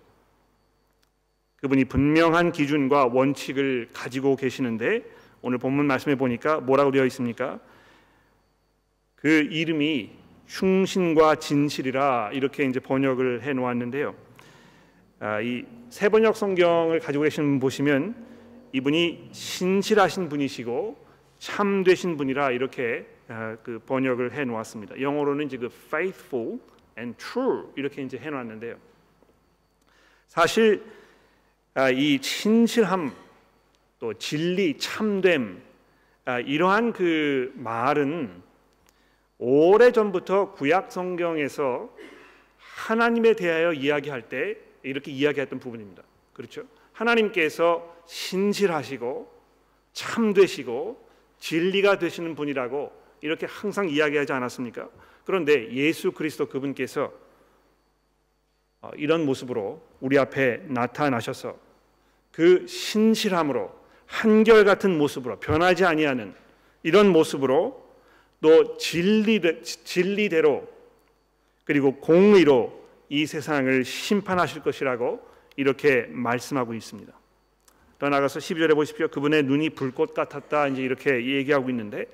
그분이 1.62 1.86
분명한 1.86 2.52
기준과 2.52 3.08
원칙을 3.08 3.90
가지고 3.94 4.36
계시는데 4.36 5.04
오늘 5.42 5.58
본문 5.58 5.86
말씀에 5.88 6.16
보니까 6.16 6.60
뭐라고 6.60 6.92
되어 6.92 7.06
있습니까? 7.06 7.60
그 9.16 9.28
이름이 9.52 10.12
충신과 10.48 11.36
진실이라 11.36 12.32
이렇게 12.34 12.66
이제 12.66 12.80
번역을 12.80 13.44
해 13.44 13.54
놓았는데요. 13.54 14.16
아, 15.20 15.42
이 15.42 15.80
세 15.90 16.08
번역 16.08 16.38
성경을 16.38 17.00
가지고 17.00 17.24
계신 17.24 17.44
분 17.44 17.60
보시면 17.60 18.16
이분이 18.74 19.30
신실하신 19.32 20.30
분이시고 20.30 21.04
참되신 21.40 22.16
분이라 22.16 22.52
이렇게 22.52 23.08
아, 23.28 23.58
그 23.64 23.80
번역을 23.80 24.34
해 24.34 24.46
놓았습니다. 24.46 25.02
영어로는 25.02 25.48
이제 25.48 25.58
그 25.58 25.66
faithful 25.88 26.60
and 26.98 27.18
true 27.18 27.64
이렇게 27.76 28.04
이제 28.04 28.20
해 28.20 28.30
놨는데요. 28.30 28.76
사실 30.28 30.84
아, 30.86 30.99
이 31.94 32.20
친실함 32.20 33.14
또 34.00 34.14
진리 34.14 34.78
참됨 34.78 35.62
아, 36.26 36.40
이러한 36.40 36.94
그 36.94 37.52
말은 37.56 38.44
오래 39.38 39.92
전부터 39.92 40.52
구약 40.52 40.92
성경에서 40.92 41.90
하나님에 42.58 43.34
대하여 43.34 43.74
이야기할 43.74 44.30
때 44.30 44.58
이렇게 44.84 45.12
이야기했던 45.12 45.60
부분입니다. 45.60 46.04
그렇죠? 46.34 46.64
하나님께서 46.94 47.98
신실하시고 48.06 49.32
참되시고 49.94 51.10
진리가 51.40 52.00
되시는 52.00 52.36
분이라고 52.36 52.92
이렇게 53.22 53.46
항상 53.46 53.90
이야기하지 53.90 54.34
않았습니까? 54.34 54.90
그런데 55.26 55.72
예수 55.74 56.12
그리스도 56.12 56.48
그분께서 56.48 57.06
어, 57.06 57.12
이런 58.96 59.26
모습으로 59.26 59.82
우리 60.00 60.18
앞에 60.18 60.64
나타나셔서 60.68 61.58
그 62.32 62.66
신실함으로 62.68 63.78
한결같은 64.06 64.98
모습으로 64.98 65.40
변하지 65.40 65.86
아니하는 65.86 66.34
이런 66.84 67.10
모습으로 67.10 67.90
또 68.42 68.78
진리 68.78 69.42
진리대로 69.64 70.68
그리고 71.66 71.98
공의로 71.98 72.80
이 73.10 73.26
세상을 73.26 73.84
심판하실 73.84 74.64
것이라고 74.64 75.28
이렇게 75.56 76.08
말씀하고 76.10 76.74
있습니다. 76.74 77.14
더 78.00 78.08
나가서 78.10 78.40
12절에 78.40 78.76
보십시오. 78.76 79.10
그분의 79.10 79.44
눈이 79.44 79.72
불꽃 79.72 80.14
같았다 80.14 80.68
이제 80.70 80.82
이렇게 80.82 81.26
얘기하고 81.36 81.70
있는데 81.70 82.06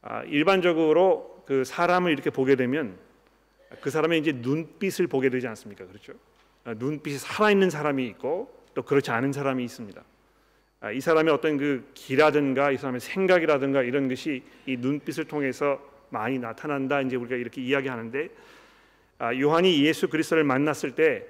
아, 0.00 0.22
일반적으로 0.24 1.42
그 1.46 1.64
사람을 1.64 2.12
이렇게 2.12 2.30
보게 2.30 2.56
되면 2.56 2.96
그 3.80 3.90
사람의 3.90 4.18
이제 4.18 4.32
눈빛을 4.32 5.06
보게 5.06 5.30
되지 5.30 5.46
않습니까? 5.48 5.86
그렇죠? 5.86 6.12
아, 6.64 6.74
눈빛이 6.74 7.18
살아있는 7.18 7.70
사람이 7.70 8.06
있고 8.08 8.52
또 8.74 8.82
그렇지 8.82 9.10
않은 9.10 9.32
사람이 9.32 9.64
있습니다. 9.64 10.02
아, 10.80 10.90
이 10.90 11.00
사람의 11.00 11.32
어떤 11.32 11.56
그 11.56 11.90
기라든가 11.94 12.70
이 12.70 12.76
사람의 12.76 13.00
생각이라든가 13.00 13.82
이런 13.82 14.08
것이 14.08 14.42
이 14.66 14.76
눈빛을 14.76 15.24
통해서 15.24 15.80
많이 16.10 16.38
나타난다 16.38 17.00
이제 17.02 17.16
우리가 17.16 17.36
이렇게 17.36 17.62
이야기하는데 17.62 18.28
아, 19.18 19.34
요한이 19.34 19.84
예수 19.84 20.08
그리스도를 20.08 20.44
만났을 20.44 20.94
때 20.94 21.26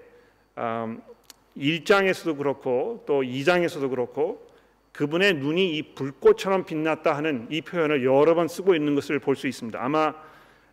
1장에서도 1.57 2.29
음, 2.29 2.39
그렇고 2.39 3.05
또 3.07 3.23
2장에서도 3.23 3.91
그렇고 3.91 4.49
그분의 4.93 5.35
눈이 5.35 5.77
이 5.77 5.95
불꽃처럼 5.95 6.65
빛났다 6.65 7.17
하는 7.17 7.47
이 7.51 7.61
표현을 7.61 8.05
여러 8.05 8.35
번 8.35 8.49
쓰고 8.49 8.75
있는 8.75 8.95
것을 8.95 9.19
볼 9.19 9.37
수 9.37 9.47
있습니다. 9.47 9.83
아마 9.83 10.09
아, 10.09 10.30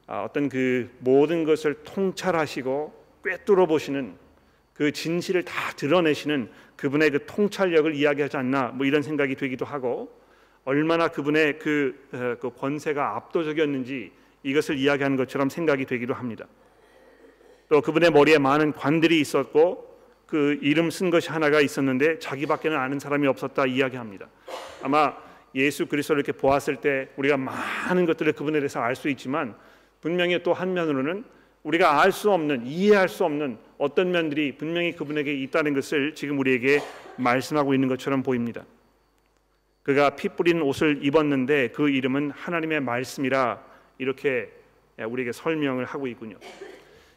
어떤 0.07 0.47
그 0.47 0.89
모든 0.99 1.43
것을 1.43 1.75
통찰하시고 1.83 3.05
꿰뚫어 3.23 3.65
보시는 3.65 4.15
그 4.73 4.91
진실을 4.91 5.43
다 5.43 5.71
드러내시는 5.75 6.49
그분의 6.75 7.09
그 7.09 7.25
통찰력을 7.25 7.93
이야기하지 7.93 8.37
않나 8.37 8.69
뭐 8.69 8.85
이런 8.85 9.01
생각이 9.01 9.35
되기도 9.35 9.65
하고 9.65 10.15
얼마나 10.63 11.07
그분의 11.07 11.59
그, 11.59 12.07
어, 12.13 12.35
그 12.39 12.53
권세가 12.53 13.15
압도적이었는지 13.15 14.11
이것을 14.43 14.77
이야기하는 14.77 15.17
것처럼 15.17 15.49
생각이 15.49 15.85
되기도 15.85 16.13
합니다. 16.13 16.45
또 17.69 17.81
그분의 17.81 18.11
머리에 18.11 18.37
많은 18.37 18.73
관들이 18.73 19.19
있었고 19.19 19.87
그 20.25 20.57
이름 20.61 20.89
쓴 20.89 21.09
것이 21.09 21.29
하나가 21.29 21.59
있었는데 21.59 22.19
자기밖에는 22.19 22.77
아는 22.77 22.99
사람이 22.99 23.27
없었다 23.27 23.65
이야기합니다. 23.65 24.27
아마 24.83 25.15
예수 25.55 25.87
그리스도를 25.87 26.21
이렇게 26.21 26.37
보았을 26.37 26.77
때 26.77 27.09
우리가 27.15 27.37
많은 27.37 28.05
것들을 28.05 28.33
그분에 28.33 28.59
대해서 28.59 28.79
알 28.79 28.95
수 28.95 29.09
있지만 29.09 29.55
분명히 30.01 30.41
또 30.43 30.53
한면으로는 30.53 31.23
우리가 31.63 32.01
알 32.01 32.11
수 32.11 32.31
없는 32.31 32.65
이해할 32.65 33.09
수 33.09 33.25
없는 33.25 33.57
어떤 33.77 34.11
면들이 34.11 34.53
분명히 34.57 34.93
그분에게 34.93 35.33
있다는 35.33 35.73
것을 35.73 36.15
지금 36.15 36.39
우리에게 36.39 36.81
말씀하고 37.17 37.73
있는 37.73 37.87
것처럼 37.87 38.23
보입니다. 38.23 38.63
그가 39.83 40.11
피 40.11 40.29
뿌린 40.29 40.61
옷을 40.61 40.99
입었는데 41.03 41.69
그 41.69 41.89
이름은 41.89 42.31
하나님의 42.31 42.81
말씀이라 42.81 43.61
이렇게 43.97 44.51
우리에게 44.97 45.31
설명을 45.31 45.85
하고 45.85 46.07
있군요. 46.07 46.37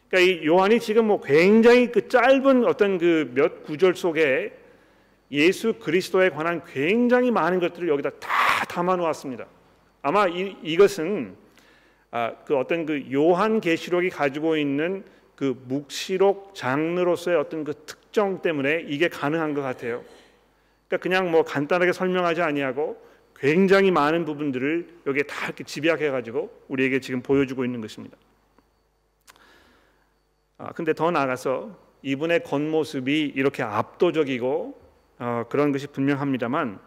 그러니까 0.09 0.31
이 0.31 0.45
요한이 0.45 0.79
지금 0.79 1.07
뭐 1.07 1.21
굉장히 1.21 1.91
그 1.91 2.07
짧은 2.07 2.65
어떤 2.65 2.97
그 2.97 3.31
몇 3.33 3.63
구절 3.63 3.95
속에 3.95 4.57
예수 5.31 5.73
그리스도에 5.73 6.29
관한 6.29 6.61
굉장히 6.65 7.31
많은 7.31 7.59
것들을 7.59 7.87
여기다 7.87 8.09
다 8.19 8.65
담아 8.67 8.97
놓았습니다. 8.97 9.45
아마 10.01 10.27
이, 10.27 10.55
이것은 10.61 11.35
아, 12.11 12.35
그 12.45 12.57
어떤 12.57 12.85
그 12.85 13.11
요한 13.13 13.61
계시록이 13.61 14.09
가지고 14.09 14.57
있는 14.57 15.03
그 15.35 15.57
묵시록 15.67 16.53
장르로서의 16.53 17.37
어떤 17.37 17.63
그 17.63 17.73
특정 17.85 18.41
때문에 18.41 18.85
이게 18.87 19.07
가능한 19.07 19.53
것 19.53 19.61
같아요. 19.61 20.03
그러니까 20.87 21.03
그냥 21.03 21.31
뭐 21.31 21.43
간단하게 21.43 21.93
설명하지 21.93 22.41
아니하고 22.41 23.01
굉장히 23.35 23.89
많은 23.89 24.25
부분들을 24.25 24.87
여기에 25.07 25.23
다 25.23 25.45
이렇게 25.45 25.63
집약해 25.63 26.11
가지고 26.11 26.51
우리에게 26.67 26.99
지금 26.99 27.21
보여주고 27.21 27.65
있는 27.65 27.81
것입니다. 27.81 28.17
아, 30.57 30.73
근데 30.73 30.93
더 30.93 31.09
나아가서 31.09 31.75
이분의 32.03 32.43
겉모습이 32.43 33.33
이렇게 33.35 33.63
압도적이고 33.63 34.79
어, 35.19 35.45
그런 35.49 35.71
것이 35.71 35.87
분명합니다만 35.87 36.79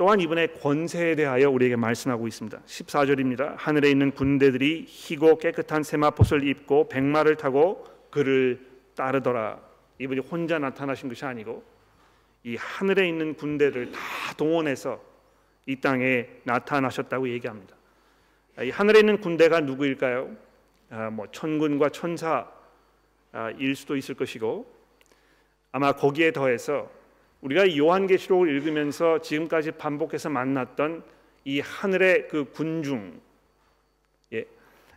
또한 0.00 0.18
이분의 0.18 0.54
권세에 0.54 1.14
대하여 1.14 1.50
우리에게 1.50 1.76
말씀하고 1.76 2.26
있습니다. 2.26 2.58
14절입니다. 2.64 3.54
하늘에 3.58 3.90
있는 3.90 4.12
군대들이 4.12 4.86
희고 4.88 5.36
깨끗한 5.36 5.82
세마포를 5.82 6.48
입고 6.48 6.88
백마를 6.88 7.36
타고 7.36 7.86
그를 8.08 8.66
따르더라. 8.96 9.60
이분이 9.98 10.20
혼자 10.20 10.58
나타나신 10.58 11.10
것이 11.10 11.26
아니고 11.26 11.62
이 12.44 12.56
하늘에 12.56 13.06
있는 13.10 13.34
군대를 13.34 13.92
다 13.92 14.00
동원해서 14.38 15.02
이 15.66 15.76
땅에 15.76 16.26
나타나셨다고 16.44 17.28
얘기합니다. 17.28 17.76
이 18.62 18.70
하늘에 18.70 19.00
있는 19.00 19.20
군대가 19.20 19.60
누구일까요? 19.60 20.34
아, 20.88 21.10
뭐 21.10 21.26
천군과 21.30 21.90
천사일 21.90 22.46
수도 23.76 23.98
있을 23.98 24.14
것이고 24.14 24.66
아마 25.72 25.92
거기에 25.92 26.32
더해서 26.32 26.90
우리가 27.40 27.76
요한계시록을 27.76 28.48
읽으면서 28.48 29.20
지금까지 29.20 29.72
반복해서 29.72 30.28
만났던 30.28 31.02
이 31.44 31.60
하늘의 31.60 32.28
그 32.28 32.44
군중, 32.50 33.18
예, 34.34 34.44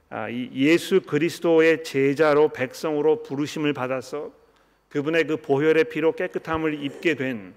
아, 0.09 0.29
이 0.29 0.49
예수 0.53 1.01
그리스도의 1.01 1.83
제자로 1.83 2.49
백성으로 2.49 3.23
부르심을 3.23 3.73
받아서 3.73 4.31
그분의 4.89 5.25
그 5.25 5.37
보혈의 5.37 5.85
피로 5.85 6.11
깨끗함을 6.11 6.83
입게 6.83 7.15
된 7.15 7.53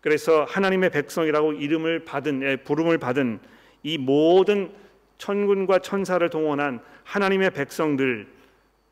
그래서 0.00 0.44
하나님의 0.44 0.90
백성이라고 0.90 1.54
이름을 1.54 2.04
받은 2.04 2.42
예, 2.42 2.56
부름을 2.56 2.98
받은 2.98 3.40
이 3.84 3.96
모든 3.96 4.72
천군과 5.18 5.78
천사를 5.78 6.28
동원한 6.28 6.80
하나님의 7.04 7.52
백성들 7.52 8.26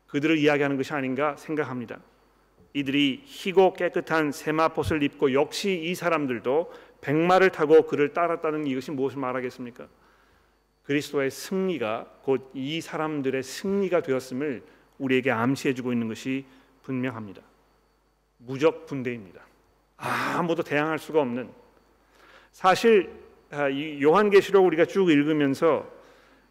그들을 0.07 0.37
이야기하는 0.37 0.77
것이 0.77 0.93
아닌가 0.93 1.35
생각합니다. 1.37 1.99
이들이 2.73 3.23
희고 3.25 3.73
깨끗한 3.73 4.31
세마포를 4.31 5.03
입고 5.03 5.33
역시 5.33 5.79
이 5.83 5.95
사람들도 5.95 6.73
백마를 7.01 7.51
타고 7.51 7.83
그를 7.83 8.13
따랐다는 8.13 8.65
이것이 8.65 8.91
무엇을 8.91 9.19
말하겠습니까? 9.19 9.87
그리스도의 10.83 11.31
승리가 11.31 12.07
곧 12.23 12.51
이 12.53 12.81
사람들의 12.81 13.41
승리가 13.43 14.01
되었음을 14.01 14.63
우리에게 14.99 15.31
암시해주고 15.31 15.91
있는 15.93 16.07
것이 16.07 16.45
분명합니다. 16.83 17.41
무적 18.37 18.85
분대입니다. 18.85 19.41
아무도 19.97 20.63
대항할 20.63 20.99
수가 20.99 21.21
없는 21.21 21.49
사실 22.51 23.09
아, 23.51 23.69
이 23.69 24.01
요한계시록 24.01 24.65
우리가 24.65 24.85
쭉 24.85 25.09
읽으면서 25.09 25.89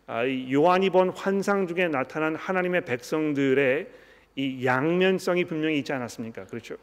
아, 0.07 0.23
요한이 0.27 0.91
본 0.91 1.11
환상 1.11 1.67
중에 1.67 1.89
나타난 1.89 2.37
하나님의 2.37 2.85
백성들의 2.85 3.89
이 4.37 4.65
양면성이 4.65 5.45
분명히 5.45 5.79
있지 5.79 5.93
않았습니까? 5.93 6.47
그렇죠. 6.47 6.77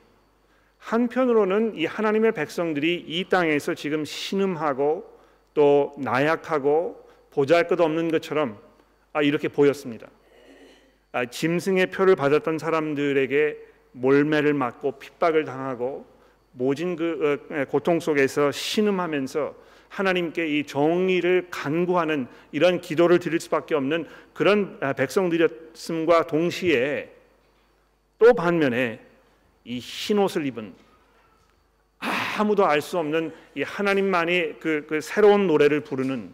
한편으로는 0.78 1.76
이 1.76 1.86
하나님의 1.86 2.32
백성들이 2.34 3.06
이 3.08 3.26
땅에서 3.30 3.74
지금 3.74 4.06
신음하고 4.06 5.20
또 5.54 5.94
나약하고 5.98 7.08
보잘것없는 7.32 8.12
것처럼 8.12 8.60
아, 9.14 9.22
이렇게 9.22 9.48
보였습니다. 9.48 10.08
아, 11.12 11.26
짐승의 11.26 11.88
표를 11.88 12.16
받았던 12.16 12.60
사람들에게 12.60 13.58
몰매를 13.92 14.54
맞고 14.54 15.00
핍박을 15.00 15.46
당하고 15.46 16.06
모진 16.52 16.96
그 16.96 17.46
어, 17.50 17.66
고통 17.66 18.00
속에서 18.00 18.52
신음하면서 18.52 19.56
하나님께 19.90 20.60
이 20.60 20.64
정의를 20.66 21.48
간구하는 21.50 22.28
이런 22.52 22.80
기도를 22.80 23.20
드릴 23.20 23.40
수밖에 23.40 23.76
없는 23.76 24.06
그런 24.34 24.78
아, 24.82 24.94
백성들이었음과 24.94 26.28
동시에 26.28 27.19
또 28.20 28.34
반면에 28.34 29.00
이 29.64 29.80
흰옷을 29.80 30.46
입은 30.46 30.74
아무도 32.38 32.66
알 32.66 32.82
수 32.82 32.98
없는 32.98 33.34
이 33.56 33.64
하나님만이 33.64 34.60
그, 34.60 34.86
그 34.88 35.02
새로운 35.02 35.48
노래를 35.48 35.82
부르는 35.82 36.34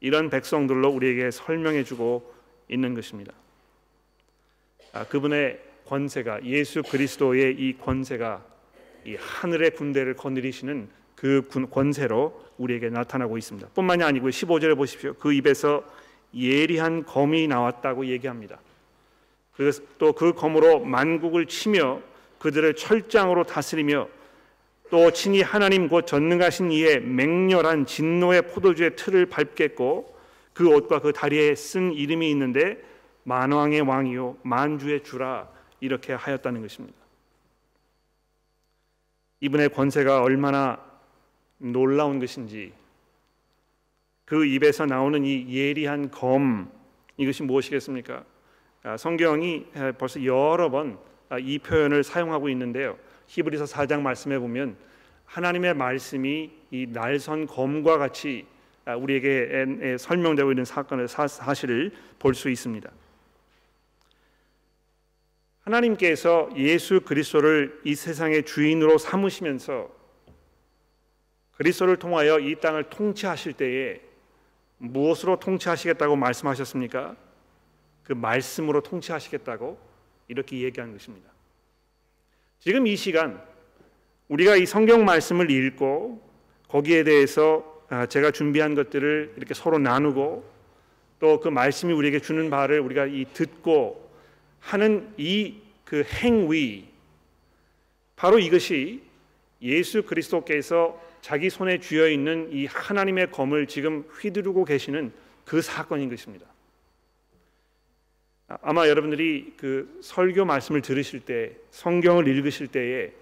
이런 0.00 0.30
백성들로 0.30 0.88
우리에게 0.88 1.30
설명해주고 1.30 2.34
있는 2.68 2.94
것입니다. 2.94 3.32
아, 4.92 5.04
그분의 5.04 5.60
권세가 5.86 6.44
예수 6.44 6.82
그리스도의 6.82 7.54
이 7.58 7.76
권세가 7.78 8.44
이 9.04 9.16
하늘의 9.16 9.72
군대를 9.72 10.14
거느리시는 10.14 10.88
그 11.14 11.48
권세로 11.70 12.44
우리에게 12.58 12.90
나타나고 12.90 13.38
있습니다. 13.38 13.68
뿐만이 13.74 14.02
아니고 14.02 14.28
15절에 14.28 14.76
보십시오. 14.76 15.14
그 15.14 15.32
입에서 15.32 15.84
예리한 16.34 17.04
검이 17.04 17.48
나왔다고 17.48 18.06
얘기합니다. 18.06 18.60
또 19.98 20.12
그 20.12 20.32
검으로 20.32 20.80
만국을 20.80 21.46
치며 21.46 22.00
그들을 22.38 22.74
철장으로 22.74 23.44
다스리며 23.44 24.08
또 24.90 25.10
친히 25.10 25.42
하나님 25.42 25.88
곧 25.88 26.06
전능하신 26.06 26.70
이의 26.70 27.00
맹렬한 27.00 27.86
진노의 27.86 28.42
포도주의 28.42 28.94
틀을 28.96 29.26
밟겠고 29.26 30.16
그 30.54 30.68
옷과 30.68 31.00
그 31.00 31.12
다리에 31.12 31.54
쓴 31.54 31.92
이름이 31.92 32.30
있는데 32.30 32.82
만왕의 33.24 33.82
왕이요 33.82 34.38
만주의 34.42 35.02
주라 35.02 35.48
이렇게 35.80 36.12
하였다는 36.12 36.62
것입니다. 36.62 36.96
이분의 39.40 39.68
권세가 39.70 40.22
얼마나 40.22 40.82
놀라운 41.58 42.18
것인지 42.18 42.72
그 44.24 44.46
입에서 44.46 44.86
나오는 44.86 45.24
이 45.24 45.46
예리한 45.48 46.10
검 46.10 46.70
이것이 47.16 47.42
무엇이겠습니까? 47.42 48.24
아, 48.82 48.96
성경이 48.96 49.66
벌써 49.98 50.24
여러 50.24 50.70
번이 50.70 50.94
아, 51.28 51.36
표현을 51.64 52.04
사용하고 52.04 52.48
있는데요. 52.50 52.96
히브리서 53.26 53.64
4장 53.64 54.00
말씀에 54.00 54.38
보면 54.38 54.76
하나님의 55.24 55.74
말씀이 55.74 56.50
이 56.70 56.86
날선 56.88 57.46
검과 57.46 57.98
같이 57.98 58.46
아, 58.84 58.96
우리에게 58.96 59.96
설명되고 59.98 60.52
있는 60.52 60.64
사건을 60.64 61.08
사실을 61.08 61.92
볼 62.18 62.34
수 62.34 62.48
있습니다. 62.48 62.90
하나님께서 65.64 66.48
예수 66.56 67.00
그리스도를 67.02 67.80
이 67.84 67.94
세상의 67.94 68.44
주인으로 68.44 68.96
삼으시면서 68.96 69.90
그리스도를 71.56 71.96
통하여 71.96 72.38
이 72.38 72.54
땅을 72.54 72.84
통치하실 72.84 73.52
때에 73.54 74.00
무엇으로 74.78 75.38
통치하시겠다고 75.40 76.16
말씀하셨습니까? 76.16 77.16
그 78.08 78.14
말씀으로 78.14 78.80
통치하시겠다고 78.80 79.78
이렇게 80.26 80.58
얘기한 80.60 80.92
것입니다. 80.92 81.30
지금 82.58 82.88
이 82.88 82.96
시간 82.96 83.40
우리가 84.26 84.56
이 84.56 84.66
성경 84.66 85.04
말씀을 85.04 85.50
읽고 85.50 86.20
거기에 86.66 87.04
대해서 87.04 87.64
아, 87.88 88.06
제가 88.06 88.32
준비한 88.32 88.74
것들을 88.74 89.34
이렇게 89.36 89.54
서로 89.54 89.78
나누고 89.78 90.58
또 91.20 91.40
그 91.40 91.48
말씀이 91.48 91.92
우리에게 91.92 92.18
주는 92.18 92.50
바를 92.50 92.80
우리가 92.80 93.06
이 93.06 93.24
듣고 93.32 94.10
하는 94.60 95.14
이 95.16 95.68
그 95.88 96.04
행위 96.04 96.86
바로 98.14 98.38
이것이 98.38 99.02
예수 99.62 100.02
그리스도께서 100.02 101.00
자기 101.22 101.48
손에 101.48 101.80
쥐어 101.80 102.08
있는 102.08 102.50
이 102.52 102.66
하나님의 102.66 103.30
검을 103.30 103.66
지금 103.66 104.02
휘두르고 104.20 104.66
계시는 104.66 105.12
그 105.46 105.62
사건인 105.62 106.10
것입니다. 106.10 106.44
아마 108.62 108.88
여러분들이 108.88 109.54
그 109.58 109.98
설교 110.02 110.44
말씀을 110.46 110.80
들으실 110.80 111.20
때, 111.20 111.52
성경을 111.70 112.26
읽으실 112.26 112.68
때에 112.68 113.12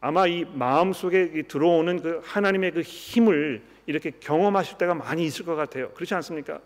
아마 0.00 0.26
이 0.26 0.44
마음 0.44 0.92
속에 0.92 1.42
들어오는 1.48 2.02
그 2.02 2.20
하나님의 2.22 2.72
그 2.72 2.82
힘을 2.82 3.62
이렇게 3.86 4.10
경험하실 4.20 4.76
때가 4.76 4.94
많이 4.94 5.24
있을 5.24 5.46
것 5.46 5.54
같아요. 5.54 5.90
그렇지 5.92 6.14
않습니까? 6.14 6.60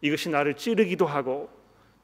이것이 0.00 0.30
나를 0.30 0.54
찌르기도 0.54 1.06
하고 1.06 1.48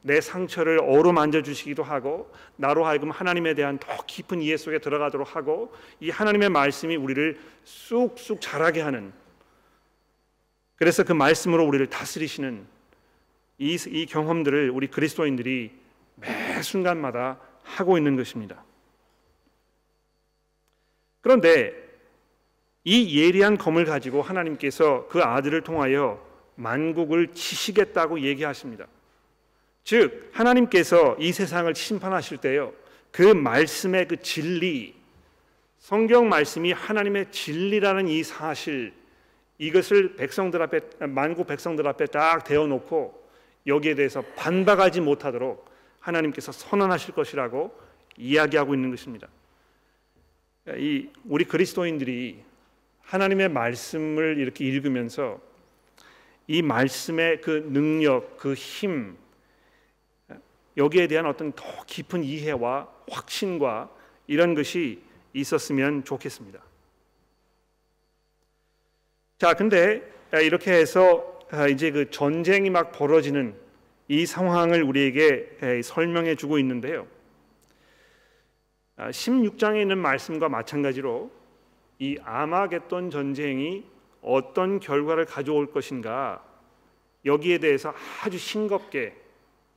내 0.01 0.21
상처를 0.21 0.79
어루만져 0.79 1.41
주시기도 1.41 1.83
하고 1.83 2.31
나로 2.55 2.85
하여금 2.85 3.11
하나님에 3.11 3.53
대한 3.53 3.77
더 3.77 3.97
깊은 4.05 4.41
이해 4.41 4.55
속에 4.55 4.79
들어가도록 4.79 5.35
하고 5.35 5.73
이 5.99 6.09
하나님의 6.09 6.49
말씀이 6.49 6.95
우리를 6.95 7.37
쑥쑥 7.65 8.39
자라게 8.39 8.79
하는 8.79 9.11
그래서 10.77 11.03
그 11.03 11.11
말씀으로 11.11 11.65
우리를 11.65 11.87
다스리시는 11.87 12.65
이, 13.59 13.77
이 13.87 14.05
경험들을 14.05 14.71
우리 14.71 14.87
그리스도인들이 14.87 15.71
매 16.15 16.61
순간마다 16.61 17.39
하고 17.63 17.97
있는 17.97 18.15
것입니다. 18.15 18.63
그런데 21.21 21.73
이 22.85 23.21
예리한 23.21 23.57
검을 23.57 23.85
가지고 23.85 24.21
하나님께서 24.21 25.07
그 25.09 25.21
아들을 25.21 25.61
통하여 25.61 26.25
만국을 26.55 27.33
치시겠다고 27.33 28.21
얘기하십니다. 28.21 28.87
즉 29.83 30.29
하나님께서 30.33 31.15
이 31.19 31.31
세상을 31.31 31.73
심판하실 31.75 32.37
때요. 32.37 32.73
그 33.11 33.23
말씀의 33.23 34.07
그 34.07 34.21
진리 34.21 34.95
성경 35.79 36.29
말씀이 36.29 36.71
하나님의 36.71 37.31
진리라는 37.31 38.07
이 38.07 38.23
사실 38.23 38.93
이것을 39.57 40.15
백성들 40.15 40.61
앞에 40.61 40.79
만국 41.07 41.47
백성들 41.47 41.87
앞에 41.87 42.05
딱 42.07 42.43
대어 42.43 42.67
놓고 42.67 43.18
여기에 43.69 43.95
대해서 43.95 44.21
반박하지 44.35 45.01
못하도록 45.01 45.69
하나님께서 45.99 46.51
선언하실 46.51 47.13
것이라고 47.13 47.73
이야기하고 48.17 48.73
있는 48.73 48.89
것입니다. 48.89 49.27
이 50.75 51.09
우리 51.25 51.45
그리스도인들이 51.45 52.43
하나님의 53.01 53.49
말씀을 53.49 54.37
이렇게 54.37 54.65
읽으면서 54.65 55.39
이 56.47 56.61
말씀의 56.61 57.41
그 57.41 57.69
능력, 57.71 58.37
그 58.37 58.53
힘, 58.53 59.17
여기에 60.77 61.07
대한 61.07 61.25
어떤 61.25 61.51
더 61.53 61.63
깊은 61.85 62.23
이해와 62.23 62.87
확신과 63.09 63.89
이런 64.27 64.53
것이 64.53 65.01
있었으면 65.33 66.03
좋겠습니다. 66.03 66.61
자, 69.37 69.53
근데 69.53 70.03
이렇게 70.33 70.71
해서 70.71 71.38
이제 71.71 71.91
그 71.91 72.09
전쟁이 72.09 72.69
막 72.69 72.91
벌어지는 72.91 73.55
이 74.07 74.25
상황을 74.25 74.83
우리에게 74.83 75.81
설명해 75.83 76.35
주고 76.35 76.59
있는데요. 76.59 77.07
16장에 78.97 79.81
있는 79.81 79.97
말씀과 79.97 80.49
마찬가지로 80.49 81.31
이 81.99 82.17
아마겟돈 82.23 83.11
전쟁이 83.11 83.85
어떤 84.21 84.79
결과를 84.79 85.25
가져올 85.25 85.71
것인가 85.71 86.43
여기에 87.25 87.59
대해서 87.59 87.93
아주 88.23 88.37
싱겁게 88.37 89.13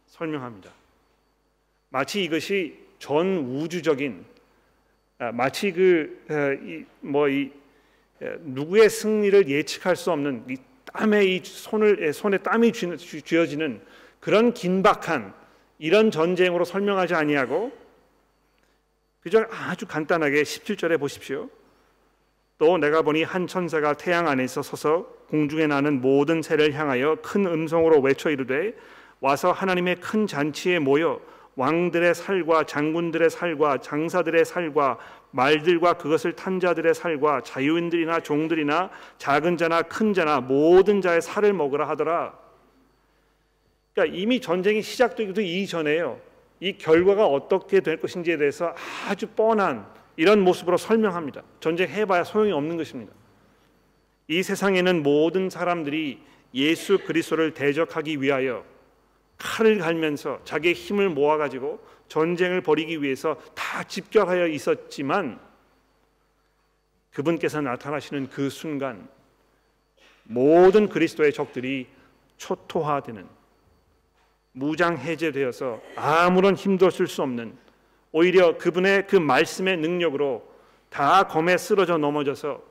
설명합니다. 0.07 0.71
마치 1.89 2.25
이것이 2.25 2.79
전 2.99 3.39
우주적인 3.39 4.25
아, 5.19 5.31
마치 5.33 5.73
그뭐이 5.73 7.53
어, 8.21 8.25
어, 8.25 8.37
누구의 8.41 8.91
승리를 8.91 9.49
예측할 9.49 9.95
수 9.95 10.11
없는 10.11 10.45
이 10.49 10.57
땀에 10.93 11.25
이 11.25 11.41
손을 11.45 12.13
손에 12.13 12.39
땀이 12.39 12.73
쥐어지는 12.73 13.81
그런 14.21 14.53
긴박한 14.53 15.35
이런 15.79 16.11
전쟁으로 16.11 16.65
설명하지 16.65 17.15
아니하고 17.15 17.73
그저 19.21 19.47
아주 19.51 19.87
간단하게 19.87 20.43
17절에 20.43 20.99
보십시오. 20.99 21.49
또 22.59 22.79
내가 22.79 23.03
보니 23.03 23.25
한 23.25 23.47
천사가 23.47 23.95
태양 23.95 24.29
안에서 24.29 24.63
서서 24.63 25.07
공중에 25.29 25.67
나는 25.67 26.01
모든 26.01 26.43
새를 26.43 26.75
향하여 26.75 27.17
큰 27.23 27.47
음성으로 27.47 28.01
외쳐 28.01 28.31
이르되 28.31 28.75
와서 29.21 29.51
하나님의 29.51 29.97
큰 29.97 30.27
잔치에 30.27 30.79
모여 30.79 31.21
왕들의 31.57 32.15
살과 32.15 32.65
장군들의 32.65 33.31
살과 33.31 33.79
장사들의 33.79 34.45
살과 34.45 34.99
말들과 35.33 35.95
그것을 35.95 36.35
탄 36.35 36.61
자들의 36.61 36.95
살과 36.95 37.41
자유인들이나 37.43 38.21
종들이나 38.21 38.91
작은 39.19 39.57
자나 39.57 39.83
큰 39.83 40.15
자나 40.15 40.41
모든 40.41 41.01
자의 41.01 41.21
살을 41.21 41.53
먹으라 41.53 41.89
하더라. 41.89 42.39
그러니까 43.95 44.17
이미 44.17 44.41
전쟁이 44.41 44.83
시작되기도 44.83 45.41
이전에요. 45.41 46.21
이 46.61 46.79
결과가 46.79 47.27
어떻게 47.27 47.81
될 47.81 48.01
것인지에 48.01 48.37
대해서 48.37 48.75
아주 49.09 49.27
뻔한 49.27 49.87
이런 50.17 50.41
모습으로 50.41 50.77
설명합니다. 50.77 51.43
전쟁 51.61 51.89
해봐야 51.89 52.25
소용이 52.25 52.53
없는 52.53 52.77
것입니다. 52.77 53.13
이 54.29 54.43
세상에는 54.43 55.03
모든 55.03 55.51
사람들이 55.51 56.21
예수 56.55 56.99
그리스도를 56.99 57.55
대적하기 57.55 58.21
위하여 58.23 58.65
칼을 59.39 59.79
갈면서 59.79 60.41
자기의 60.45 60.75
힘을 60.75 61.09
모아가지고 61.09 61.81
전쟁을 62.13 62.61
벌이기 62.61 63.01
위해서 63.01 63.37
다 63.55 63.83
집결하여 63.85 64.47
있었지만 64.49 65.41
그분께서 67.11 67.63
나타나시는 67.63 68.29
그 68.29 68.51
순간 68.51 69.09
모든 70.25 70.91
그리스도의 70.91 71.33
적들이 71.33 71.87
초토화되는 72.37 73.27
무장 74.53 74.99
해제되어서 74.99 75.81
아무런 75.97 76.55
힘도 76.55 76.91
쓸 76.91 77.07
수 77.07 77.23
없는 77.23 77.57
오히려 78.11 78.59
그분의 78.59 79.07
그 79.07 79.17
말씀의 79.17 79.79
능력으로 79.79 80.47
다 80.91 81.27
검에 81.29 81.57
쓰러져 81.57 81.97
넘어져서 81.97 82.63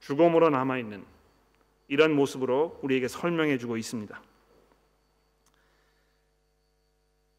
죽음으로 0.00 0.48
남아 0.48 0.78
있는 0.78 1.04
이런 1.88 2.12
모습으로 2.12 2.78
우리에게 2.80 3.08
설명해 3.08 3.58
주고 3.58 3.76
있습니다. 3.76 4.22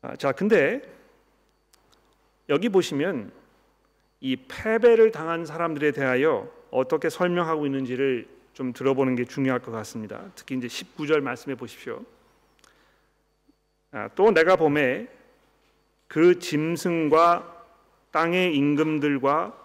아, 0.04 0.16
자, 0.18 0.32
근데 0.32 0.95
여기 2.50 2.70
보시면 2.70 3.32
이 4.22 4.36
패배를 4.36 5.12
당한 5.12 5.46
사람들에 5.46 5.92
대하여 5.92 6.50
어떻게 6.72 7.10
설명하고 7.10 7.66
있는지를 7.66 8.28
좀 8.54 8.72
들어보는 8.74 9.16
게 9.16 9.26
중요할 9.26 9.60
것 9.62 9.72
같습니다. 9.72 10.24
특히 10.36 10.56
이제 10.56 10.68
19절 10.68 11.22
말씀해 11.22 11.56
보십시오. 11.56 12.04
아, 13.92 14.10
또 14.16 14.32
내가 14.32 14.56
봄에 14.56 15.08
그 16.08 16.40
짐승과 16.40 17.54
땅의 18.12 18.56
임금들과 18.56 19.62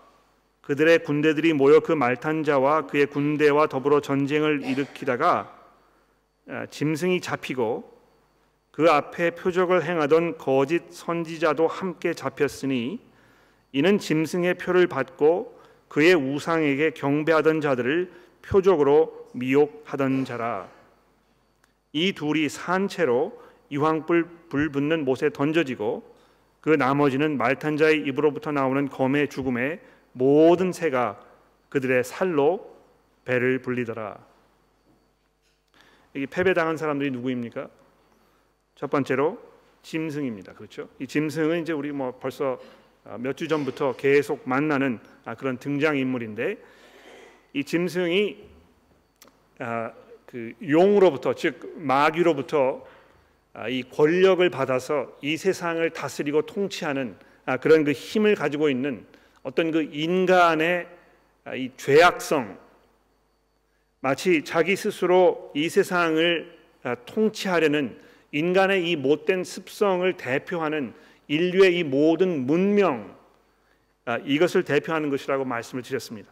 그들의 0.62 1.04
군대들이 1.04 1.52
모여 1.52 1.80
그 1.80 1.92
말탄 1.92 2.42
자와 2.44 2.86
그의 2.86 3.06
군대와 3.06 3.66
더불어 3.66 4.00
전쟁을 4.00 4.62
일으키다가 4.64 5.56
아, 6.48 6.66
짐승이 6.66 7.20
잡히고 7.20 7.99
그 8.70 8.90
앞에 8.90 9.32
표적을 9.32 9.84
행하던 9.84 10.38
거짓 10.38 10.82
선지자도 10.90 11.66
함께 11.66 12.14
잡혔으니 12.14 13.00
이는 13.72 13.98
짐승의 13.98 14.54
표를 14.54 14.86
받고 14.86 15.58
그의 15.88 16.14
우상에게 16.14 16.90
경배하던 16.90 17.60
자들을 17.60 18.10
표적으로 18.42 19.28
미혹하던 19.34 20.24
자라 20.24 20.68
이 21.92 22.12
둘이 22.12 22.48
산채로 22.48 23.40
이황불 23.70 24.28
불 24.48 24.70
붙는 24.70 25.04
못에 25.04 25.30
던져지고 25.30 26.02
그 26.60 26.70
나머지는 26.70 27.38
말탄 27.38 27.76
자의 27.76 28.00
입으로부터 28.00 28.52
나오는 28.52 28.88
검의 28.88 29.28
죽음에 29.28 29.80
모든 30.12 30.72
새가 30.72 31.20
그들의 31.68 32.04
살로 32.04 32.76
배를 33.24 33.60
불리더라. 33.60 34.18
이 36.16 36.26
패배당한 36.26 36.76
사람들이 36.76 37.12
누구입니까? 37.12 37.68
첫 38.80 38.88
번째로 38.88 39.38
짐승입니다. 39.82 40.54
그렇죠? 40.54 40.88
이 40.98 41.06
짐승은 41.06 41.60
이제 41.60 41.70
우리 41.70 41.92
뭐 41.92 42.18
벌써 42.18 42.58
아, 43.04 43.18
몇주 43.18 43.46
전부터 43.46 43.96
계속 43.96 44.48
만나는 44.48 45.00
아, 45.26 45.34
그런 45.34 45.58
등장 45.58 45.98
인물인데 45.98 46.56
이 47.52 47.62
짐승이 47.62 48.38
아, 49.58 49.92
그 50.24 50.54
용으로부터 50.66 51.34
즉 51.34 51.74
마귀로부터 51.76 52.86
이 53.68 53.82
권력을 53.82 54.48
받아서 54.48 55.14
이 55.20 55.36
세상을 55.36 55.90
다스리고 55.90 56.46
통치하는 56.46 57.16
그런 57.60 57.84
그 57.84 57.92
힘을 57.92 58.34
가지고 58.34 58.70
있는 58.70 59.04
어떤 59.42 59.72
그 59.72 59.82
인간의 59.82 60.86
이 61.56 61.70
죄악성 61.76 62.56
마치 64.00 64.42
자기 64.42 64.74
스스로 64.74 65.52
이 65.54 65.68
세상을 65.68 66.58
통치하려는 67.04 68.09
인간의 68.32 68.88
이 68.88 68.96
못된 68.96 69.44
습성을 69.44 70.12
대표하는 70.16 70.94
인류의 71.28 71.78
이 71.78 71.84
모든 71.84 72.46
문명 72.46 73.16
아, 74.04 74.18
이것을 74.24 74.64
대표하는 74.64 75.10
것이라고 75.10 75.44
말씀을 75.44 75.82
드렸습니다. 75.82 76.30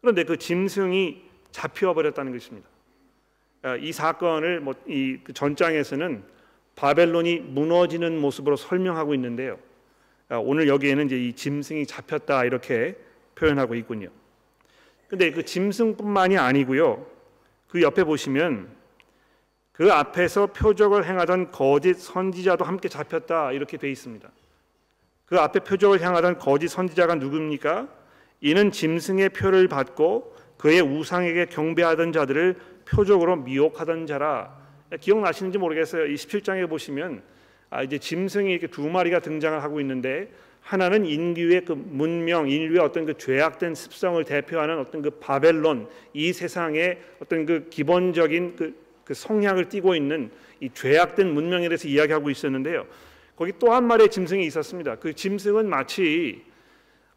그런데 0.00 0.24
그 0.24 0.36
짐승이 0.36 1.22
잡혀 1.50 1.94
버렸다는 1.94 2.32
것입니다. 2.32 2.68
아, 3.62 3.76
이 3.76 3.92
사건을 3.92 4.60
뭐이 4.60 5.18
그 5.22 5.32
전장에서는 5.32 6.24
바벨론이 6.74 7.40
무너지는 7.40 8.20
모습으로 8.20 8.56
설명하고 8.56 9.14
있는데요. 9.14 9.58
아, 10.28 10.38
오늘 10.38 10.68
여기에는 10.68 11.06
이제 11.06 11.18
이 11.18 11.32
짐승이 11.32 11.86
잡혔다 11.86 12.44
이렇게 12.44 12.96
표현하고 13.34 13.74
있군요. 13.74 14.08
근데 15.08 15.30
그 15.30 15.44
짐승뿐만이 15.44 16.36
아니고요. 16.36 17.06
그 17.68 17.82
옆에 17.82 18.04
보시면 18.04 18.68
그 19.76 19.92
앞에서 19.92 20.46
표적을 20.48 21.04
행하던 21.04 21.50
거짓 21.50 21.98
선지자도 21.98 22.64
함께 22.64 22.88
잡혔다 22.88 23.52
이렇게 23.52 23.76
돼 23.76 23.90
있습니다. 23.90 24.26
그 25.26 25.38
앞에 25.38 25.60
표적을 25.60 26.00
행하던 26.00 26.38
거짓 26.38 26.68
선지자가 26.68 27.16
누굽니까? 27.16 27.88
이는 28.40 28.70
짐승의 28.70 29.30
표를 29.30 29.68
받고 29.68 30.34
그의 30.56 30.80
우상에게 30.80 31.46
경배하던 31.46 32.12
자들을 32.12 32.56
표적으로 32.88 33.36
미혹하던 33.36 34.06
자라. 34.06 34.56
기억나시는지 34.98 35.58
모르겠어요. 35.58 36.06
이 36.06 36.14
17장에 36.14 36.68
보시면 36.70 37.22
아 37.68 37.82
이제 37.82 37.98
짐승이 37.98 38.50
이렇게 38.50 38.68
두 38.68 38.88
마리가 38.88 39.20
등장을 39.20 39.62
하고 39.62 39.80
있는데 39.80 40.30
하나는 40.62 41.04
인류의 41.04 41.64
그 41.66 41.72
문명, 41.72 42.48
인류의 42.48 42.80
어떤 42.80 43.04
그 43.04 43.18
죄악된 43.18 43.74
습성을 43.74 44.24
대표하는 44.24 44.78
어떤 44.78 45.02
그 45.02 45.10
바벨론 45.10 45.88
이 46.14 46.32
세상의 46.32 46.98
어떤 47.20 47.44
그 47.44 47.68
기본적인 47.68 48.56
그 48.56 48.85
그 49.06 49.14
성향을 49.14 49.70
띠고 49.70 49.94
있는 49.94 50.30
이 50.60 50.68
죄악된 50.74 51.32
문명에 51.32 51.68
대해서 51.68 51.88
이야기하고 51.88 52.28
있었는데요. 52.28 52.86
거기 53.36 53.52
또한 53.58 53.86
마리의 53.86 54.10
짐승이 54.10 54.44
있었습니다. 54.46 54.96
그 54.96 55.14
짐승은 55.14 55.68
마치 55.68 56.44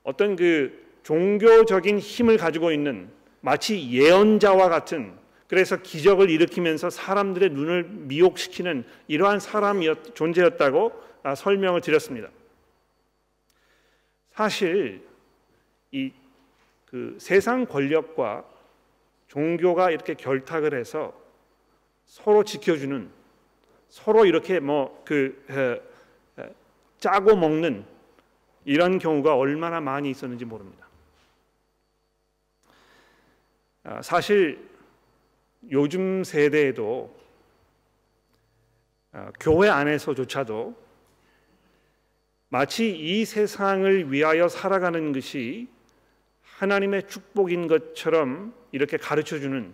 어떤 0.04 0.38
그 0.38 0.88
종교적인 1.04 2.00
힘을 2.00 2.38
가지고 2.38 2.72
있는 2.72 3.10
마치 3.42 3.92
예언자와 3.92 4.70
같은 4.70 5.14
그래서 5.48 5.76
기적을 5.78 6.30
일으키면서 6.30 6.90
사람들의 6.90 7.50
눈을 7.50 7.84
미혹시키는 7.84 8.86
이러한 9.08 9.42
사람이었 9.42 10.16
존재였다고 10.16 10.94
아, 11.24 11.36
설명을 11.36 11.82
드렸습니다. 11.82 12.30
사실 14.32 15.02
이 15.92 16.12
그 16.90 17.18
세상 17.20 17.66
권력과 17.66 18.44
종교가 19.28 19.92
이렇게 19.92 20.16
결탁을 20.16 20.74
해서 20.74 21.14
서로 22.10 22.44
지켜주는 22.44 23.10
서로 23.90 24.26
이렇게 24.26 24.60
뭐 24.60 25.04
그 25.06 25.44
짜고 27.00 27.36
먹는 27.36 27.86
이런 28.66 29.00
경우가 29.00 29.36
얼마나 29.36 29.80
많이 29.80 30.12
있었는지 30.12 30.46
모릅니다. 30.46 30.88
아, 33.84 34.02
사실 34.02 34.70
요즘 35.72 36.24
세대에도 36.24 37.18
아, 39.12 39.32
교회 39.40 39.70
안에서조차도 39.70 40.76
마치 42.50 42.92
이 42.92 43.26
세상을 43.26 44.12
위하여 44.12 44.48
살아가는 44.48 45.14
것이 45.14 45.68
하나님의 46.44 47.08
축복인 47.08 47.68
것처럼 47.68 48.54
이렇게 48.72 48.98
가르쳐 48.98 49.40
주는 49.40 49.74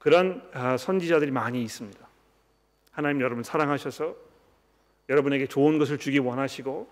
그런 0.00 0.42
아, 0.54 0.78
선지자들이 0.78 1.30
많이 1.30 1.62
있습니다. 1.62 2.08
하나님 2.90 3.20
여러분 3.20 3.44
사랑하셔서 3.44 4.16
여러분에게 5.10 5.46
좋은 5.46 5.78
것을 5.78 5.98
주기 5.98 6.18
원하시고 6.18 6.88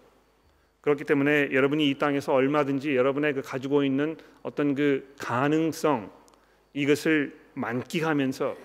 그렇기 0.83 1.05
때문에 1.05 1.49
여러분이 1.53 1.89
이 1.89 1.99
땅에서 1.99 2.35
얼마든지 2.35 2.95
여러분의 2.95 3.33
그 3.33 3.43
가지고 3.43 3.83
있는 3.83 4.17
어떤 4.43 4.75
그 4.75 5.15
가능성 5.19 6.11
이것을 6.75 7.35
만끽하면서 7.55 8.57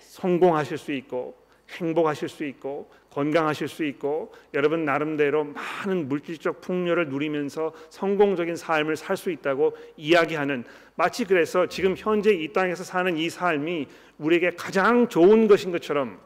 성공하실 0.00 0.76
수 0.76 0.92
있고 0.92 1.36
행복하실 1.70 2.28
수 2.28 2.44
있고 2.44 2.90
건강하실 3.14 3.68
수 3.68 3.84
있고 3.84 4.34
여러분 4.54 4.84
나름대로 4.84 5.44
많은 5.44 6.08
물질적 6.08 6.60
풍요를 6.60 7.08
누리면서 7.08 7.72
성공적인 7.88 8.56
삶을 8.56 8.96
살 8.96 9.14
수 9.14 9.30
있다고 9.30 9.76
이야기하는 9.96 10.64
마치 10.96 11.24
그래서 11.24 11.68
지금 11.68 11.94
현재 11.96 12.34
이 12.34 12.52
땅에서 12.52 12.82
사는 12.82 13.16
이 13.16 13.30
삶이 13.30 13.86
우리에게 14.18 14.50
가장 14.50 15.08
좋은 15.08 15.46
것인 15.46 15.70
것처럼 15.70 16.20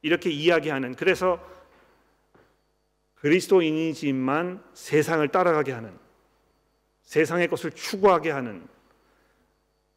이렇게 0.00 0.30
이야기하는 0.30 0.94
그래서 0.94 1.38
그리스도인이지만 3.16 4.64
세상을 4.72 5.28
따라가게 5.28 5.72
하는 5.72 5.92
세상의 7.02 7.48
것을 7.48 7.70
추구하게 7.72 8.30
하는 8.30 8.66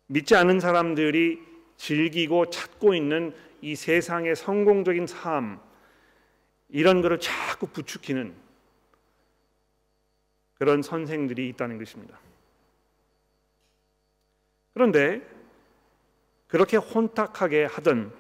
믿지 0.08 0.36
않은 0.36 0.60
사람들이 0.60 1.40
즐기고 1.78 2.50
찾고 2.50 2.94
있는 2.94 3.34
이 3.62 3.76
세상의 3.76 4.36
성공적인 4.36 5.08
삶 5.08 5.60
이런 6.70 7.02
것을 7.02 7.20
자꾸 7.20 7.68
부추기는 7.68 8.34
그런 10.56 10.82
선생들이 10.82 11.50
있다는 11.50 11.78
것입니다. 11.78 12.20
그런데 14.74 15.22
그렇게 16.48 16.78
혼탁하게 16.78 17.66
하던 17.66 18.14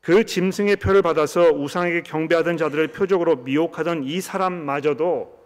그 0.00 0.24
짐승의 0.24 0.76
표를 0.76 1.02
받아서 1.02 1.50
우상에게 1.50 2.02
경배하던 2.02 2.56
자들을 2.56 2.88
표적으로 2.88 3.36
미혹하던 3.36 4.04
이 4.04 4.20
사람마저도 4.20 5.38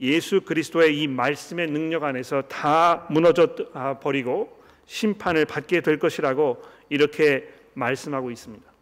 예수 0.00 0.42
그리스도의 0.42 1.00
이 1.00 1.08
말씀의 1.08 1.68
능력 1.68 2.04
안에서 2.04 2.42
다 2.42 3.06
무너져 3.10 3.54
아, 3.72 3.98
버리고 3.98 4.62
심판을 4.86 5.44
받게 5.44 5.80
될 5.80 5.98
것이라고 5.98 6.62
이렇게 6.88 7.48
말씀하고 7.74 8.30
있습니다. 8.30 8.77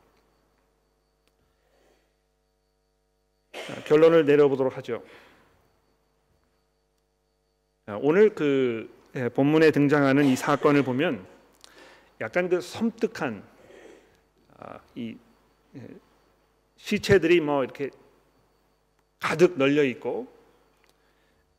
결론을 3.87 4.27
내려보도록 4.27 4.77
하죠. 4.77 5.03
오늘 8.01 8.31
그 8.31 8.95
예, 9.17 9.31
본문에 9.31 9.71
등장하는 9.71 10.27
이 10.27 10.37
사건을 10.37 10.83
보면 10.83 11.25
약간 12.21 12.51
그 12.51 12.61
섬뜩한 12.61 13.43
아, 14.59 14.79
이 14.95 15.17
예, 15.75 15.81
시체들이 16.77 17.41
뭐 17.41 17.65
이렇게 17.65 17.89
가득 19.19 19.57
널려 19.57 19.85
있고 19.85 20.31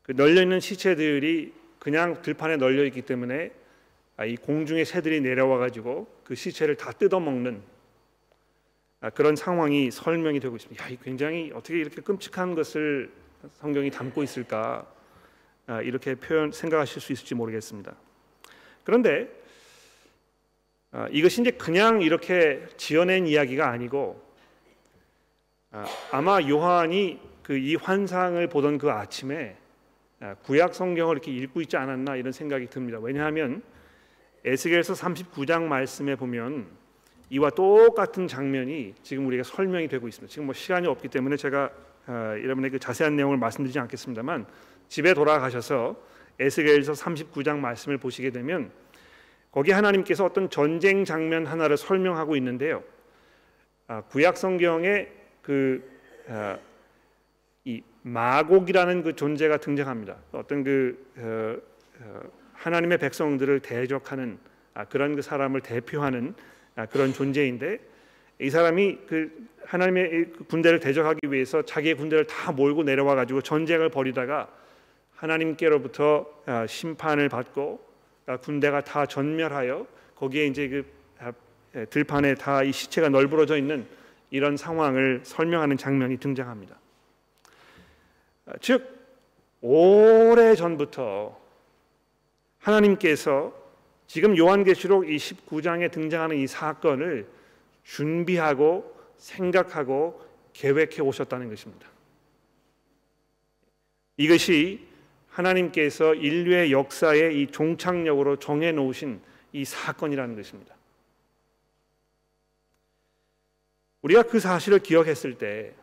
그 0.04 0.12
널려 0.12 0.42
있는 0.42 0.60
시체들이 0.60 1.52
그냥 1.80 2.22
들판에 2.22 2.58
널려 2.58 2.84
있기 2.84 3.02
때문에 3.02 3.50
아, 4.16 4.24
이 4.24 4.36
공중의 4.36 4.84
새들이 4.84 5.20
내려와 5.20 5.58
가지고 5.58 6.06
그 6.22 6.36
시체를 6.36 6.76
다 6.76 6.92
뜯어 6.92 7.18
먹는 7.18 7.56
아, 7.56 7.77
그런 9.14 9.36
상황이 9.36 9.90
설명이 9.90 10.40
되고 10.40 10.56
있습니다. 10.56 10.84
야, 10.84 10.96
굉장히 11.02 11.52
어떻게 11.54 11.78
이렇게 11.78 12.00
끔찍한 12.02 12.54
것을 12.54 13.12
성경이 13.54 13.90
담고 13.90 14.22
있을까 14.22 14.86
아, 15.66 15.80
이렇게 15.82 16.14
표현 16.14 16.50
생각하실 16.50 17.00
수 17.00 17.12
있을지 17.12 17.34
모르겠습니다. 17.34 17.94
그런데 18.84 19.28
이것이 21.10 21.42
이제 21.42 21.50
그냥 21.50 22.00
이렇게 22.00 22.66
지어낸 22.78 23.26
이야기가 23.26 23.68
아니고 23.68 24.20
아마 26.10 26.40
요한이 26.40 27.28
그 27.48 27.56
이 27.56 27.76
환상을 27.76 28.46
보던 28.48 28.76
그 28.76 28.90
아침에 28.90 29.56
구약 30.42 30.74
성경을 30.74 31.14
이렇게 31.14 31.32
읽고 31.32 31.62
있지 31.62 31.78
않았나 31.78 32.16
이런 32.16 32.30
생각이 32.30 32.66
듭니다. 32.66 32.98
왜냐하면 33.00 33.62
에스겔서 34.44 34.92
39장 34.92 35.62
말씀에 35.62 36.16
보면 36.16 36.68
이와 37.30 37.50
똑같은 37.50 38.26
장면이 38.26 38.94
지금 39.02 39.26
우리가 39.26 39.42
설명이 39.42 39.88
되고 39.88 40.08
있습니다. 40.08 40.30
지금 40.30 40.46
뭐 40.46 40.54
시간이 40.54 40.86
없기 40.86 41.08
때문에 41.08 41.36
제가 41.36 41.70
어, 42.06 42.12
여러분에게 42.42 42.78
자세한 42.78 43.16
내용을 43.16 43.36
말씀드리지 43.36 43.78
않겠습니다만 43.78 44.46
집에 44.88 45.12
돌아가셔서 45.12 46.00
에스겔서 46.40 46.92
39장 46.92 47.58
말씀을 47.58 47.98
보시게 47.98 48.30
되면 48.30 48.70
거기 49.50 49.72
하나님께서 49.72 50.24
어떤 50.24 50.48
전쟁 50.48 51.04
장면 51.04 51.46
하나를 51.46 51.76
설명하고 51.76 52.36
있는데요. 52.36 52.82
아, 53.86 54.02
구약 54.02 54.36
성경에 54.36 55.08
그이 55.42 55.80
아, 56.28 56.58
마곡이라는 58.02 59.02
그 59.02 59.16
존재가 59.16 59.58
등장합니다. 59.58 60.16
어떤 60.32 60.64
그 60.64 61.12
어, 61.16 61.56
어, 62.02 62.20
하나님의 62.54 62.98
백성들을 62.98 63.60
대적하는 63.60 64.38
아, 64.74 64.84
그런 64.84 65.16
그 65.16 65.22
사람을 65.22 65.60
대표하는 65.60 66.34
아, 66.36 66.57
그런 66.86 67.12
존재인데 67.12 67.78
이 68.40 68.50
사람이 68.50 68.98
그 69.08 69.48
하나님의 69.64 70.32
그 70.32 70.44
군대를 70.44 70.80
대적하기 70.80 71.20
위해서 71.30 71.62
자기의 71.62 71.94
군대를 71.96 72.26
다 72.26 72.52
몰고 72.52 72.84
내려와 72.84 73.14
가지고 73.14 73.42
전쟁을 73.42 73.88
벌이다가 73.90 74.48
하나님께로부터 75.16 76.26
아, 76.46 76.66
심판을 76.66 77.28
받고 77.28 77.80
군대가 78.42 78.82
다 78.82 79.06
전멸하여 79.06 79.86
거기에 80.14 80.46
이제 80.46 80.68
그 80.68 80.98
예, 81.74 81.84
들판에 81.84 82.34
다 82.34 82.64
이 82.64 82.72
시체가 82.72 83.08
널브러져 83.08 83.56
있는 83.56 83.86
이런 84.30 84.56
상황을 84.56 85.20
설명하는 85.22 85.76
장면이 85.76 86.18
등장합니다. 86.18 86.76
즉 88.60 88.96
오래 89.60 90.54
전부터 90.54 91.38
하나님께서 92.58 93.52
지금 94.08 94.36
요한계시록 94.36 95.08
이 95.08 95.16
19장에 95.18 95.92
등장하는 95.92 96.38
이 96.38 96.46
사건을 96.46 97.28
준비하고 97.84 98.96
생각하고 99.18 100.26
계획해 100.54 101.02
오셨다는 101.02 101.50
것입니다. 101.50 101.86
이것이 104.16 104.86
하나님께서 105.28 106.14
인류의 106.14 106.72
역사의 106.72 107.40
이 107.40 107.46
종착역으로 107.48 108.36
정해 108.36 108.72
놓으신 108.72 109.20
이 109.52 109.64
사건이라는 109.64 110.34
것입니다. 110.34 110.74
우리가 114.00 114.22
그 114.22 114.40
사실을 114.40 114.78
기억했을 114.78 115.36
때 115.36 115.74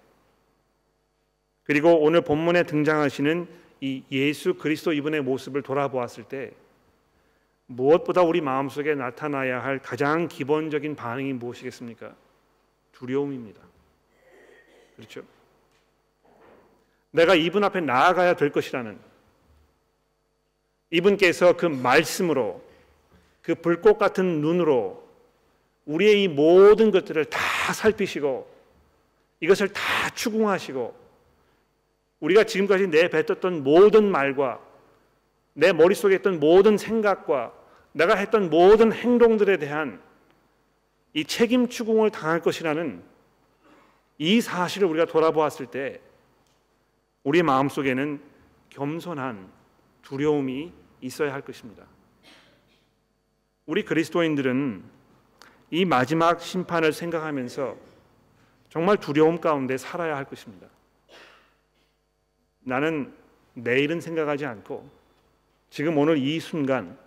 그리고 1.63 2.01
오늘 2.01 2.21
본문에 2.21 2.63
등장하시는 2.63 3.47
이 3.81 4.03
예수 4.11 4.55
그리스도 4.55 4.93
이분의 4.93 5.21
모습을 5.21 5.61
돌아보았을 5.61 6.23
때 6.23 6.51
무엇보다 7.67 8.21
우리 8.21 8.41
마음속에 8.41 8.95
나타나야 8.95 9.63
할 9.63 9.79
가장 9.79 10.27
기본적인 10.27 10.95
반응이 10.95 11.33
무엇이겠습니까? 11.33 12.13
두려움입니다. 12.91 13.61
그렇죠? 14.95 15.23
내가 17.11 17.33
이분 17.33 17.63
앞에 17.63 17.81
나아가야 17.81 18.35
될 18.35 18.51
것이라는 18.51 18.99
이분께서 20.91 21.57
그 21.57 21.65
말씀으로 21.65 22.63
그 23.41 23.55
불꽃 23.55 23.97
같은 23.97 24.41
눈으로 24.41 25.05
우리의 25.85 26.23
이 26.23 26.27
모든 26.27 26.91
것들을 26.91 27.25
다 27.25 27.73
살피시고 27.73 28.53
이것을 29.39 29.69
다 29.69 30.09
추궁하시고 30.13 31.05
우리가 32.19 32.43
지금까지 32.45 32.87
내뱉었던 32.87 33.63
모든 33.63 34.09
말과 34.09 34.64
내 35.55 35.71
머릿속에 35.71 36.15
있던 36.15 36.39
모든 36.39 36.77
생각과 36.77 37.53
내가 37.93 38.15
했던 38.15 38.49
모든 38.49 38.91
행동들에 38.91 39.57
대한 39.57 40.01
이 41.13 41.23
책임 41.23 41.69
추궁을 41.69 42.11
당할 42.11 42.41
것이라는 42.41 43.01
이 44.17 44.41
사실을 44.41 44.87
우리가 44.89 45.05
돌아보았을 45.05 45.67
때 45.67 46.01
우리 47.23 47.41
마음속에는 47.41 48.21
겸손한 48.69 49.49
두려움이 50.01 50.73
있어야 50.99 51.33
할 51.33 51.41
것입니다. 51.41 51.85
우리 53.65 53.83
그리스도인들은 53.83 54.83
이 55.71 55.85
마지막 55.85 56.41
심판을 56.41 56.91
생각하면서 56.91 57.77
정말 58.69 58.97
두려움 58.97 59.39
가운데 59.39 59.77
살아야 59.77 60.17
할 60.17 60.25
것입니다. 60.25 60.67
나는 62.59 63.13
내일은 63.53 64.01
생각하지 64.01 64.45
않고 64.45 65.04
지금 65.75 65.97
오늘 65.97 66.17
이 66.17 66.39
순간 66.39 66.97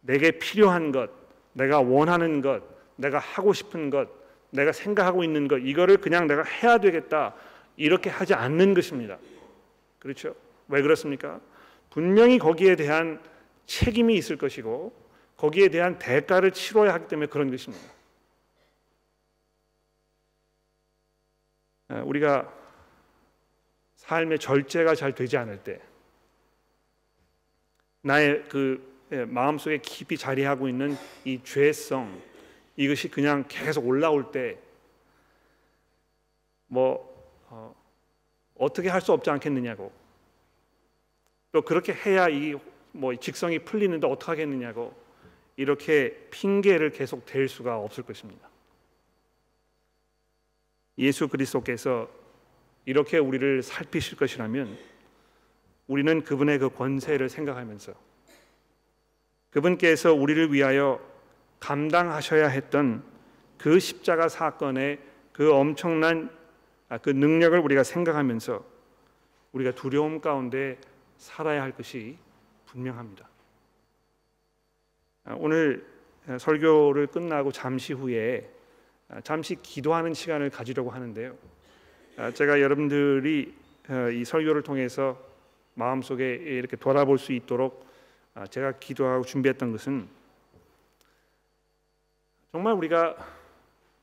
내게 0.00 0.30
필요한 0.30 0.92
것, 0.92 1.10
내가 1.54 1.80
원하는 1.80 2.40
것, 2.40 2.62
내가 2.94 3.18
하고 3.18 3.52
싶은 3.52 3.90
것, 3.90 4.08
내가 4.50 4.70
생각하고 4.70 5.24
있는 5.24 5.48
것 5.48 5.56
이거를 5.56 5.96
그냥 5.96 6.28
내가 6.28 6.44
해야 6.44 6.78
되겠다 6.78 7.34
이렇게 7.76 8.10
하지 8.10 8.32
않는 8.32 8.74
것입니다. 8.74 9.18
그렇죠? 9.98 10.36
왜 10.68 10.82
그렇습니까? 10.82 11.40
분명히 11.90 12.38
거기에 12.38 12.76
대한 12.76 13.20
책임이 13.66 14.14
있을 14.14 14.36
것이고 14.36 14.92
거기에 15.36 15.66
대한 15.66 15.98
대가를 15.98 16.52
치러야 16.52 16.94
하기 16.94 17.08
때문에 17.08 17.26
그런 17.26 17.50
것입니다. 17.50 17.84
우리가 22.04 22.54
삶의 23.96 24.38
절제가 24.38 24.94
잘 24.94 25.12
되지 25.12 25.36
않을 25.38 25.64
때 25.64 25.80
나의 28.04 28.44
그 28.48 28.94
예, 29.12 29.24
마음속에 29.24 29.78
깊이 29.78 30.16
자리하고 30.16 30.68
있는 30.68 30.96
이 31.24 31.40
죄성 31.42 32.22
이것이 32.76 33.08
그냥 33.08 33.44
계속 33.48 33.86
올라올 33.86 34.32
때뭐 34.32 34.64
어, 37.48 37.74
어떻게 38.56 38.88
할 38.88 39.00
수 39.00 39.12
없지 39.12 39.30
않겠느냐고 39.30 39.92
또 41.52 41.62
그렇게 41.62 41.92
해야 41.92 42.28
이 42.28 42.54
뭐 42.96 43.14
직성이 43.16 43.58
풀리는데 43.58 44.06
어떻게 44.06 44.30
하겠느냐고 44.30 44.94
이렇게 45.56 46.28
핑계를 46.30 46.90
계속 46.90 47.26
댈 47.26 47.48
수가 47.48 47.78
없을 47.78 48.04
것입니다. 48.04 48.48
예수 50.98 51.26
그리스도께서 51.26 52.08
이렇게 52.84 53.18
우리를 53.18 53.62
살피실 53.62 54.16
것이라면 54.16 54.78
우리는 55.86 56.22
그분의 56.22 56.58
그 56.58 56.70
권세를 56.70 57.28
생각하면서 57.28 57.92
그분께서 59.50 60.12
우리를 60.12 60.52
위하여 60.52 61.00
감당하셔야 61.60 62.48
했던 62.48 63.04
그 63.58 63.78
십자가 63.78 64.28
사건의 64.28 64.98
그 65.32 65.52
엄청난 65.52 66.30
아, 66.88 66.98
그 66.98 67.10
능력을 67.10 67.58
우리가 67.58 67.82
생각하면서 67.82 68.64
우리가 69.52 69.72
두려움 69.72 70.20
가운데 70.20 70.78
살아야 71.16 71.62
할 71.62 71.72
것이 71.72 72.18
분명합니다. 72.66 73.28
아, 75.24 75.36
오늘 75.38 75.86
설교를 76.38 77.06
끝나고 77.06 77.52
잠시 77.52 77.92
후에 77.92 78.50
아, 79.08 79.20
잠시 79.20 79.56
기도하는 79.62 80.14
시간을 80.14 80.50
가지려고 80.50 80.90
하는데요. 80.90 81.36
제가 82.34 82.60
여러분들이 82.60 83.54
어, 83.88 84.08
이 84.10 84.24
설교를 84.24 84.62
통해서 84.62 85.18
마음속에 85.74 86.34
이렇게 86.34 86.76
돌아볼 86.76 87.18
수 87.18 87.32
있도록 87.32 87.86
제가 88.50 88.78
기도하고 88.78 89.24
준비했던 89.24 89.72
것은 89.72 90.08
정말 92.52 92.74
우리가 92.74 93.16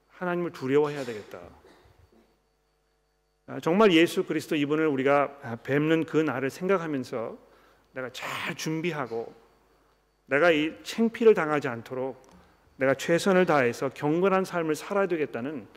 하나님을 0.10 0.52
두려워해야 0.52 1.04
되겠다. 1.04 1.40
아, 3.48 3.60
정말 3.60 3.92
예수 3.92 4.24
그리스도 4.24 4.56
이분을 4.56 4.88
우리가 4.88 5.58
뵙는 5.64 6.06
그 6.06 6.18
날을 6.18 6.50
생각하면서 6.50 7.38
내가 7.94 8.10
잘 8.12 8.56
준비하고 8.56 9.34
내가 10.28 10.52
이 10.52 10.74
챙피를 10.84 11.34
당하지 11.34 11.68
않도록 11.68 12.22
내가 12.78 12.94
최선을 12.94 13.46
다해서 13.46 13.90
경건한 13.90 14.46
삶을 14.46 14.76
살아야 14.76 15.08
되겠다는 15.08 15.68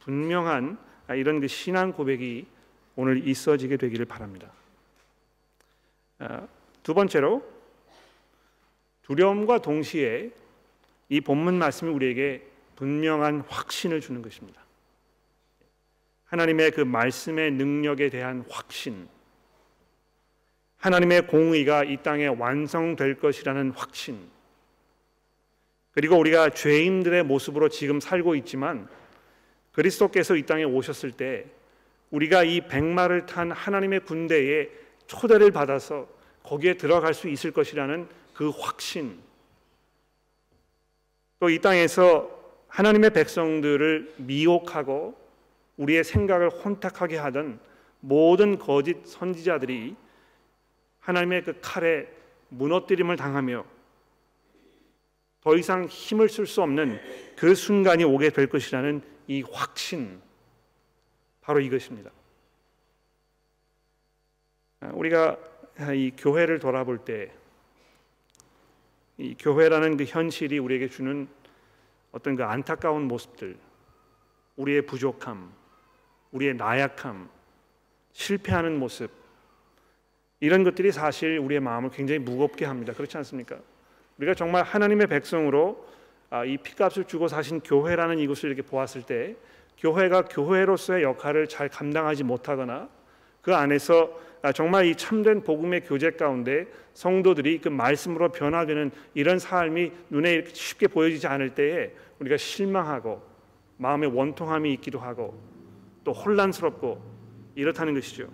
분명한 0.00 0.78
이런 1.16 1.40
그 1.40 1.48
신앙 1.48 1.92
고백이 1.92 2.46
오늘 2.96 3.26
있어지게 3.26 3.76
되기를 3.76 4.06
바랍니다. 4.06 4.50
아, 6.18 6.46
두 6.82 6.94
번째로 6.94 7.42
두려움과 9.02 9.60
동시에 9.60 10.30
이 11.08 11.20
본문 11.20 11.58
말씀이 11.58 11.90
우리에게 11.90 12.42
분명한 12.76 13.44
확신을 13.48 14.00
주는 14.00 14.20
것입니다. 14.22 14.62
하나님의 16.26 16.72
그 16.72 16.82
말씀의 16.82 17.52
능력에 17.52 18.10
대한 18.10 18.44
확신, 18.50 19.08
하나님의 20.76 21.26
공의가 21.26 21.84
이 21.84 21.96
땅에 22.02 22.26
완성될 22.26 23.18
것이라는 23.18 23.70
확신, 23.70 24.28
그리고 25.92 26.16
우리가 26.18 26.50
죄인들의 26.50 27.24
모습으로 27.24 27.70
지금 27.70 27.98
살고 27.98 28.34
있지만 28.36 28.88
그리스도께서 29.72 30.36
이 30.36 30.42
땅에 30.42 30.64
오셨을 30.64 31.12
때 31.12 31.46
우리가 32.10 32.44
이 32.44 32.60
백마를 32.60 33.26
탄 33.26 33.50
하나님의 33.50 34.00
군대에 34.00 34.68
초대를 35.08 35.50
받아서 35.50 36.06
거기에 36.44 36.74
들어갈 36.74 37.12
수 37.14 37.28
있을 37.28 37.50
것이라는 37.50 38.08
그 38.34 38.50
확신, 38.50 39.20
또 41.40 41.48
이 41.50 41.60
땅에서 41.60 42.30
하나님의 42.68 43.10
백성들을 43.10 44.14
미혹하고 44.18 45.16
우리의 45.76 46.04
생각을 46.04 46.50
혼탁하게 46.50 47.16
하던 47.16 47.60
모든 48.00 48.58
거짓 48.58 49.06
선지자들이 49.06 49.96
하나님의 51.00 51.44
그 51.44 51.58
칼에 51.60 52.06
무너뜨림을 52.48 53.16
당하며 53.16 53.64
더 55.40 55.56
이상 55.56 55.86
힘을 55.86 56.28
쓸 56.28 56.46
수 56.46 56.62
없는 56.62 57.00
그 57.36 57.54
순간이 57.54 58.04
오게 58.04 58.30
될 58.30 58.48
것이라는 58.48 59.02
이 59.28 59.42
확신 59.42 60.20
바로 61.40 61.60
이것입니다. 61.60 62.10
우리가 64.80 65.36
이 65.94 66.12
교회를 66.16 66.58
돌아볼 66.58 66.98
때 66.98 67.38
이 69.18 69.34
교회라는 69.36 69.96
그 69.96 70.04
현실이 70.04 70.58
우리에게 70.58 70.88
주는 70.88 71.26
어떤 72.12 72.36
그 72.36 72.44
안타까운 72.44 73.02
모습들, 73.02 73.56
우리의 74.56 74.82
부족함, 74.82 75.52
우리의 76.30 76.54
나약함, 76.54 77.28
실패하는 78.12 78.78
모습 78.78 79.10
이런 80.40 80.62
것들이 80.62 80.92
사실 80.92 81.38
우리의 81.38 81.60
마음을 81.60 81.90
굉장히 81.90 82.20
무겁게 82.20 82.64
합니다. 82.64 82.92
그렇지 82.92 83.16
않습니까? 83.18 83.58
우리가 84.18 84.34
정말 84.34 84.62
하나님의 84.62 85.08
백성으로 85.08 85.86
아, 86.30 86.44
이 86.44 86.56
피값을 86.56 87.04
주고 87.04 87.26
사신 87.26 87.60
교회라는 87.60 88.18
이곳을 88.20 88.50
이렇게 88.50 88.62
보았을 88.62 89.02
때 89.02 89.34
교회가 89.78 90.22
교회로서의 90.22 91.02
역할을 91.02 91.48
잘 91.48 91.68
감당하지 91.68 92.22
못하거나 92.22 92.88
그 93.42 93.54
안에서 93.54 94.04
아, 94.04 94.27
정말 94.54 94.86
이 94.86 94.94
참된 94.94 95.42
복음의 95.42 95.82
교제 95.84 96.10
가운데 96.12 96.66
성도들이 96.94 97.60
그 97.60 97.68
말씀으로 97.68 98.30
변화되는 98.30 98.90
이런 99.14 99.38
삶이 99.38 99.92
눈에 100.10 100.44
쉽게 100.52 100.86
보여지지 100.86 101.26
않을 101.26 101.54
때에 101.54 101.92
우리가 102.20 102.36
실망하고 102.36 103.22
마음의 103.78 104.10
원통함이 104.10 104.72
있기도 104.74 104.98
하고 104.98 105.40
또 106.04 106.12
혼란스럽고 106.12 107.02
이렇다는 107.54 107.94
것이죠. 107.94 108.28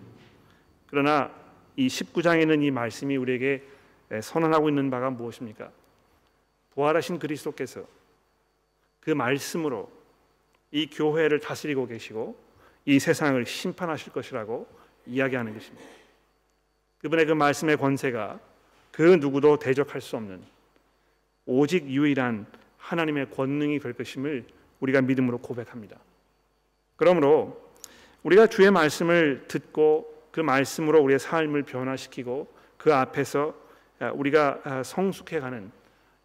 그러나 0.87 1.31
이 1.77 1.87
19장에 1.87 2.43
있는 2.43 2.63
이 2.63 2.71
말씀이 2.71 3.17
우리에게 3.17 3.63
선언하고 4.23 4.69
있는 4.69 4.91
바가 4.91 5.11
무엇입니까? 5.11 5.71
부활하신 6.75 7.19
그리스도께서 7.19 7.85
그 9.01 9.11
말씀으로 9.11 9.91
이 10.71 10.89
교회를 10.89 11.41
다스리고 11.41 11.87
계시고 11.87 12.37
이 12.85 12.99
세상을 12.99 13.45
심판하실 13.47 14.13
것이라고 14.13 14.67
이야기하는 15.07 15.55
것입니다. 15.55 15.87
그분의 16.99 17.27
그 17.27 17.33
말씀의 17.33 17.77
권세가 17.77 18.41
그 18.91 19.03
누구도 19.03 19.59
대적할 19.59 20.01
수 20.01 20.17
없는 20.17 20.43
오직 21.47 21.87
유일한 21.87 22.47
하나님의 22.79 23.31
권능이 23.31 23.79
될 23.81 23.93
것임을 23.93 24.45
우리가 24.81 25.03
믿음으로 25.03 25.39
고백합니다. 25.39 25.99
그러므로 26.97 27.63
우리가 28.23 28.47
주의 28.47 28.71
말씀을 28.71 29.47
듣고 29.49 30.29
그 30.31 30.41
말씀으로 30.41 31.03
우리의 31.03 31.19
삶을 31.19 31.65
변화시키고 31.65 32.49
그 32.77 32.95
앞에서 32.95 33.55
아, 34.01 34.11
우리가 34.11 34.61
아, 34.65 34.83
성숙해가는 34.83 35.71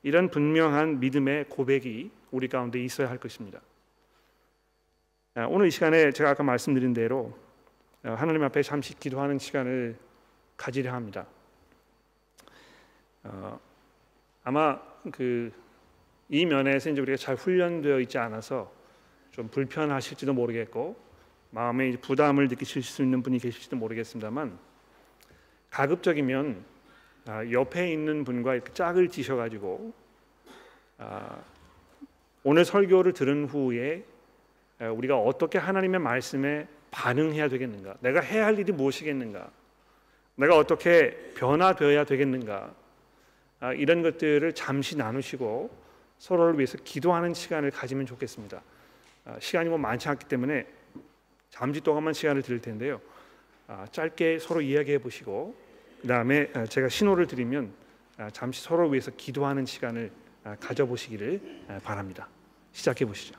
이런 0.03 0.29
분명한 0.29 0.99
믿음의 0.99 1.45
고백이 1.49 2.11
우리 2.31 2.47
가운데 2.47 2.83
있어야 2.83 3.09
할 3.09 3.17
것입니다. 3.17 3.59
아, 5.35 5.45
오늘 5.47 5.67
이 5.67 5.71
시간에 5.71 6.11
제가 6.11 6.31
아까 6.31 6.43
말씀드린 6.43 6.93
대로 6.93 7.37
하나님 8.03 8.43
앞에 8.43 8.61
잠시 8.61 8.97
기도하는 8.97 9.39
시간을 9.39 9.97
가지려 10.57 10.93
합니다. 10.93 11.25
어, 13.23 13.59
아마 14.43 14.79
그 15.11 15.51
이 16.29 16.45
면에서 16.45 16.91
이제 16.91 17.01
우리가 17.01 17.17
잘 17.17 17.35
훈련되어 17.35 17.99
있지 18.01 18.19
않아서 18.19 18.71
좀 19.31 19.47
불편하실지도 19.47 20.33
모르겠고 20.33 20.95
마음에 21.49 21.91
부담을 21.97 22.47
느끼실 22.47 22.83
수 22.83 23.01
있는 23.01 23.23
분이 23.23 23.39
계실지도 23.39 23.75
모르겠습니다만 23.75 24.57
가급적이면 25.71 26.63
아, 27.27 27.45
옆에 27.51 27.91
있는 27.91 28.23
분과 28.23 28.53
이렇게 28.53 28.71
짝을 28.73 29.09
지셔가지고 29.09 29.91
아, 30.99 31.41
오늘 32.43 32.63
설교를 32.63 33.13
들은 33.13 33.45
후에 33.45 34.05
우리가 34.79 35.17
어떻게 35.19 35.57
하나님의 35.57 35.99
말씀에 35.99 36.67
반응해야 36.91 37.49
되겠는가? 37.49 37.95
내가 37.99 38.21
해야 38.21 38.45
할 38.45 38.57
일이 38.57 38.71
무엇이겠는가? 38.71 39.49
내가 40.35 40.57
어떻게 40.57 41.31
변화되어야 41.35 42.05
되겠는가? 42.05 42.73
아, 43.59 43.73
이런 43.73 44.01
것들을 44.01 44.53
잠시 44.53 44.97
나누시고 44.97 45.69
서로를 46.17 46.55
위해서 46.57 46.77
기도하는 46.83 47.33
시간을 47.33 47.71
가지면 47.71 48.05
좋겠습니다. 48.05 48.61
시간이 49.39 49.69
뭐 49.69 49.77
많지 49.77 50.09
않기 50.09 50.25
때문에 50.25 50.65
잠시 51.49 51.81
동안만 51.81 52.13
시간을 52.13 52.41
드릴 52.41 52.61
텐데요. 52.61 53.01
아, 53.67 53.85
짧게 53.91 54.39
서로 54.39 54.61
이야기해 54.61 54.97
보시고 54.99 55.55
그 56.01 56.07
다음에 56.07 56.49
아, 56.53 56.65
제가 56.65 56.89
신호를 56.89 57.27
드리면 57.27 57.73
아, 58.17 58.29
잠시 58.31 58.61
서로 58.61 58.89
위해서 58.89 59.11
기도하는 59.11 59.65
시간을 59.65 60.11
가져보시기를 60.59 61.41
바랍니다. 61.83 62.27
시작해 62.71 63.05
보시죠. 63.05 63.37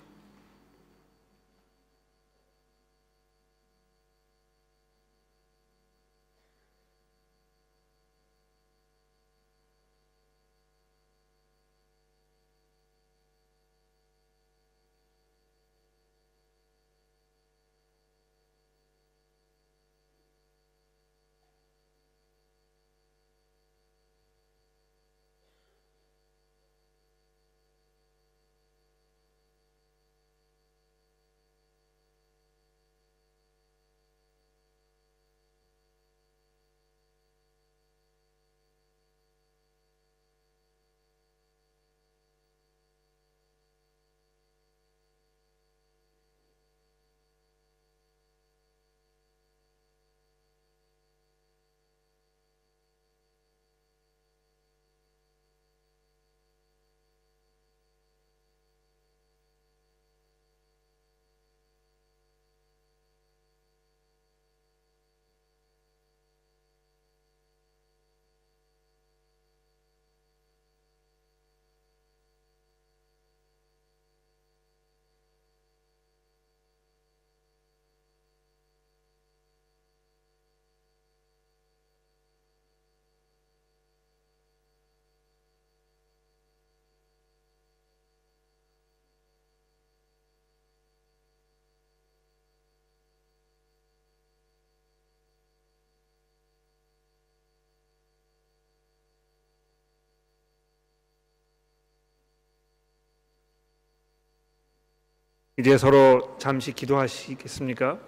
이제 105.60 105.76
서로 105.76 106.36
잠시 106.38 106.72
기도하시겠습니까? 106.72 107.98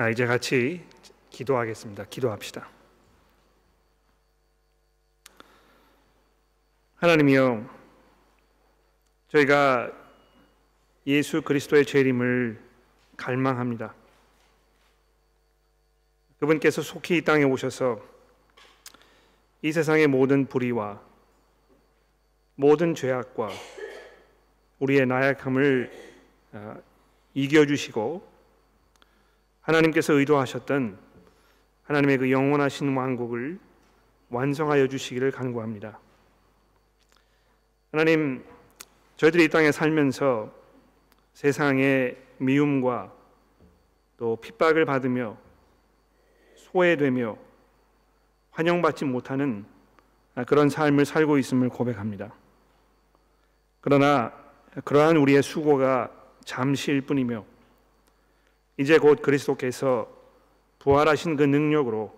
아, 0.00 0.08
이제 0.08 0.26
같이 0.26 0.80
기도하겠습니다. 1.30 2.04
기도합시다. 2.04 2.68
하나님이여, 6.94 7.68
저희가 9.32 9.90
예수 11.04 11.42
그리스도의 11.42 11.84
재림을 11.84 12.62
갈망합니다. 13.16 13.92
그분께서 16.38 16.80
속히 16.80 17.16
이 17.16 17.24
땅에 17.24 17.42
오셔서 17.42 18.00
이 19.62 19.72
세상의 19.72 20.06
모든 20.06 20.46
불의와 20.46 21.02
모든 22.54 22.94
죄악과 22.94 23.48
우리의 24.78 25.06
나약함을 25.06 25.90
아, 26.52 26.76
이겨주시고 27.34 28.37
하나님께서 29.68 30.14
의도하셨던 30.14 30.98
하나님의 31.84 32.16
그 32.18 32.30
영원하신 32.30 32.96
왕국을 32.96 33.58
완성하여 34.30 34.86
주시기를 34.86 35.30
간구합니다. 35.30 35.98
하나님, 37.92 38.44
저희들이 39.16 39.44
이 39.44 39.48
땅에 39.48 39.70
살면서 39.70 40.50
세상의 41.34 42.16
미움과 42.38 43.12
또 44.16 44.36
핍박을 44.36 44.86
받으며 44.86 45.36
소외되며 46.56 47.36
환영받지 48.52 49.04
못하는 49.04 49.66
그런 50.46 50.70
삶을 50.70 51.04
살고 51.04 51.36
있음을 51.36 51.68
고백합니다. 51.68 52.32
그러나 53.82 54.32
그러한 54.84 55.18
우리의 55.18 55.42
수고가 55.42 56.10
잠시일 56.44 57.02
뿐이며 57.02 57.44
이제 58.78 58.96
곧 58.98 59.20
그리스도께서 59.20 60.08
부활하신 60.78 61.36
그 61.36 61.42
능력으로 61.42 62.16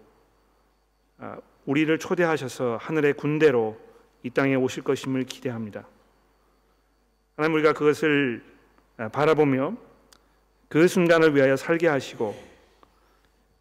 아, 1.18 1.38
우리를 1.64 1.98
초대하셔서 1.98 2.78
하늘의 2.80 3.14
군대로 3.14 3.78
이 4.22 4.30
땅에 4.30 4.54
오실 4.54 4.84
것임을 4.84 5.24
기대합니다. 5.24 5.86
하나님 7.36 7.54
우리가 7.54 7.72
그것을 7.72 8.44
아, 8.98 9.08
바라보며 9.08 9.74
그 10.68 10.86
순간을 10.86 11.34
위하여 11.34 11.56
살게 11.56 11.88
하시고 11.88 12.36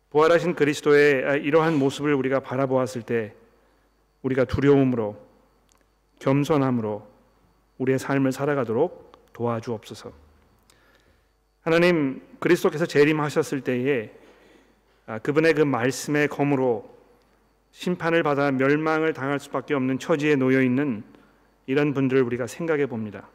부활하신 0.10 0.56
그리스도의 0.56 1.26
아, 1.26 1.36
이러한 1.36 1.80
모습을 1.80 2.14
우리가 2.14 2.41
바라보았을 2.41 3.04
때 3.04 3.34
우리가 4.24 4.43
두려움으로 4.43 5.18
겸손함으로 6.20 7.08
우리의 7.78 7.97
삶을 7.97 8.34
살아가도록 8.34 9.32
도와주옵소서. 9.32 10.29
하나님 11.62 12.22
그리스도께서 12.39 12.86
재림하셨을 12.86 13.62
때에 13.62 14.12
아, 15.05 15.20
그분의 15.20 15.53
그 15.55 15.62
말씀의 15.62 16.28
검으로 16.28 16.97
심판을 17.72 18.24
받아 18.24 18.51
멸망을 18.51 19.14
당할 19.14 19.39
수밖에 19.39 19.74
없는 19.74 19.99
처지에 19.99 20.36
놓여 20.36 20.62
있는 20.62 21.03
이런 21.66 21.93
분들을 21.93 22.22
우리가 22.24 22.47
생각해 22.47 22.86
봅니다. 22.86 23.30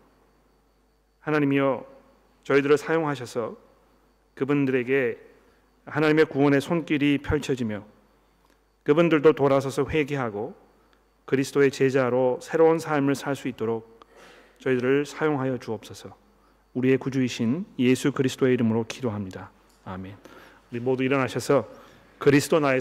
하나님이여 1.20 1.86
저희들을 2.44 2.76
사용하셔서 2.78 3.56
그분들에게 4.34 5.18
하나님의 5.86 6.26
구원의 6.26 6.60
손길이 6.60 7.18
펼쳐지며 7.18 7.84
그분들도 8.82 9.32
돌아서서 9.32 9.86
회개하고 9.88 10.54
그리스도의 11.24 11.70
제자로 11.70 12.38
새로운 12.42 12.78
삶을 12.78 13.14
살 13.14 13.34
수 13.34 13.48
있도록 13.48 14.00
저희들을 14.58 15.06
사용하여 15.06 15.58
주옵소서. 15.58 16.23
우리의 16.74 16.98
구주이신 16.98 17.64
예수 17.78 18.12
그리스도의 18.12 18.54
이름으로 18.54 18.84
기도합니다. 18.86 19.50
아멘. 19.84 20.14
우리 20.70 20.80
모두 20.80 21.02
일어나셔서 21.04 21.68
그리스도 22.18 22.58
나의 22.60 22.72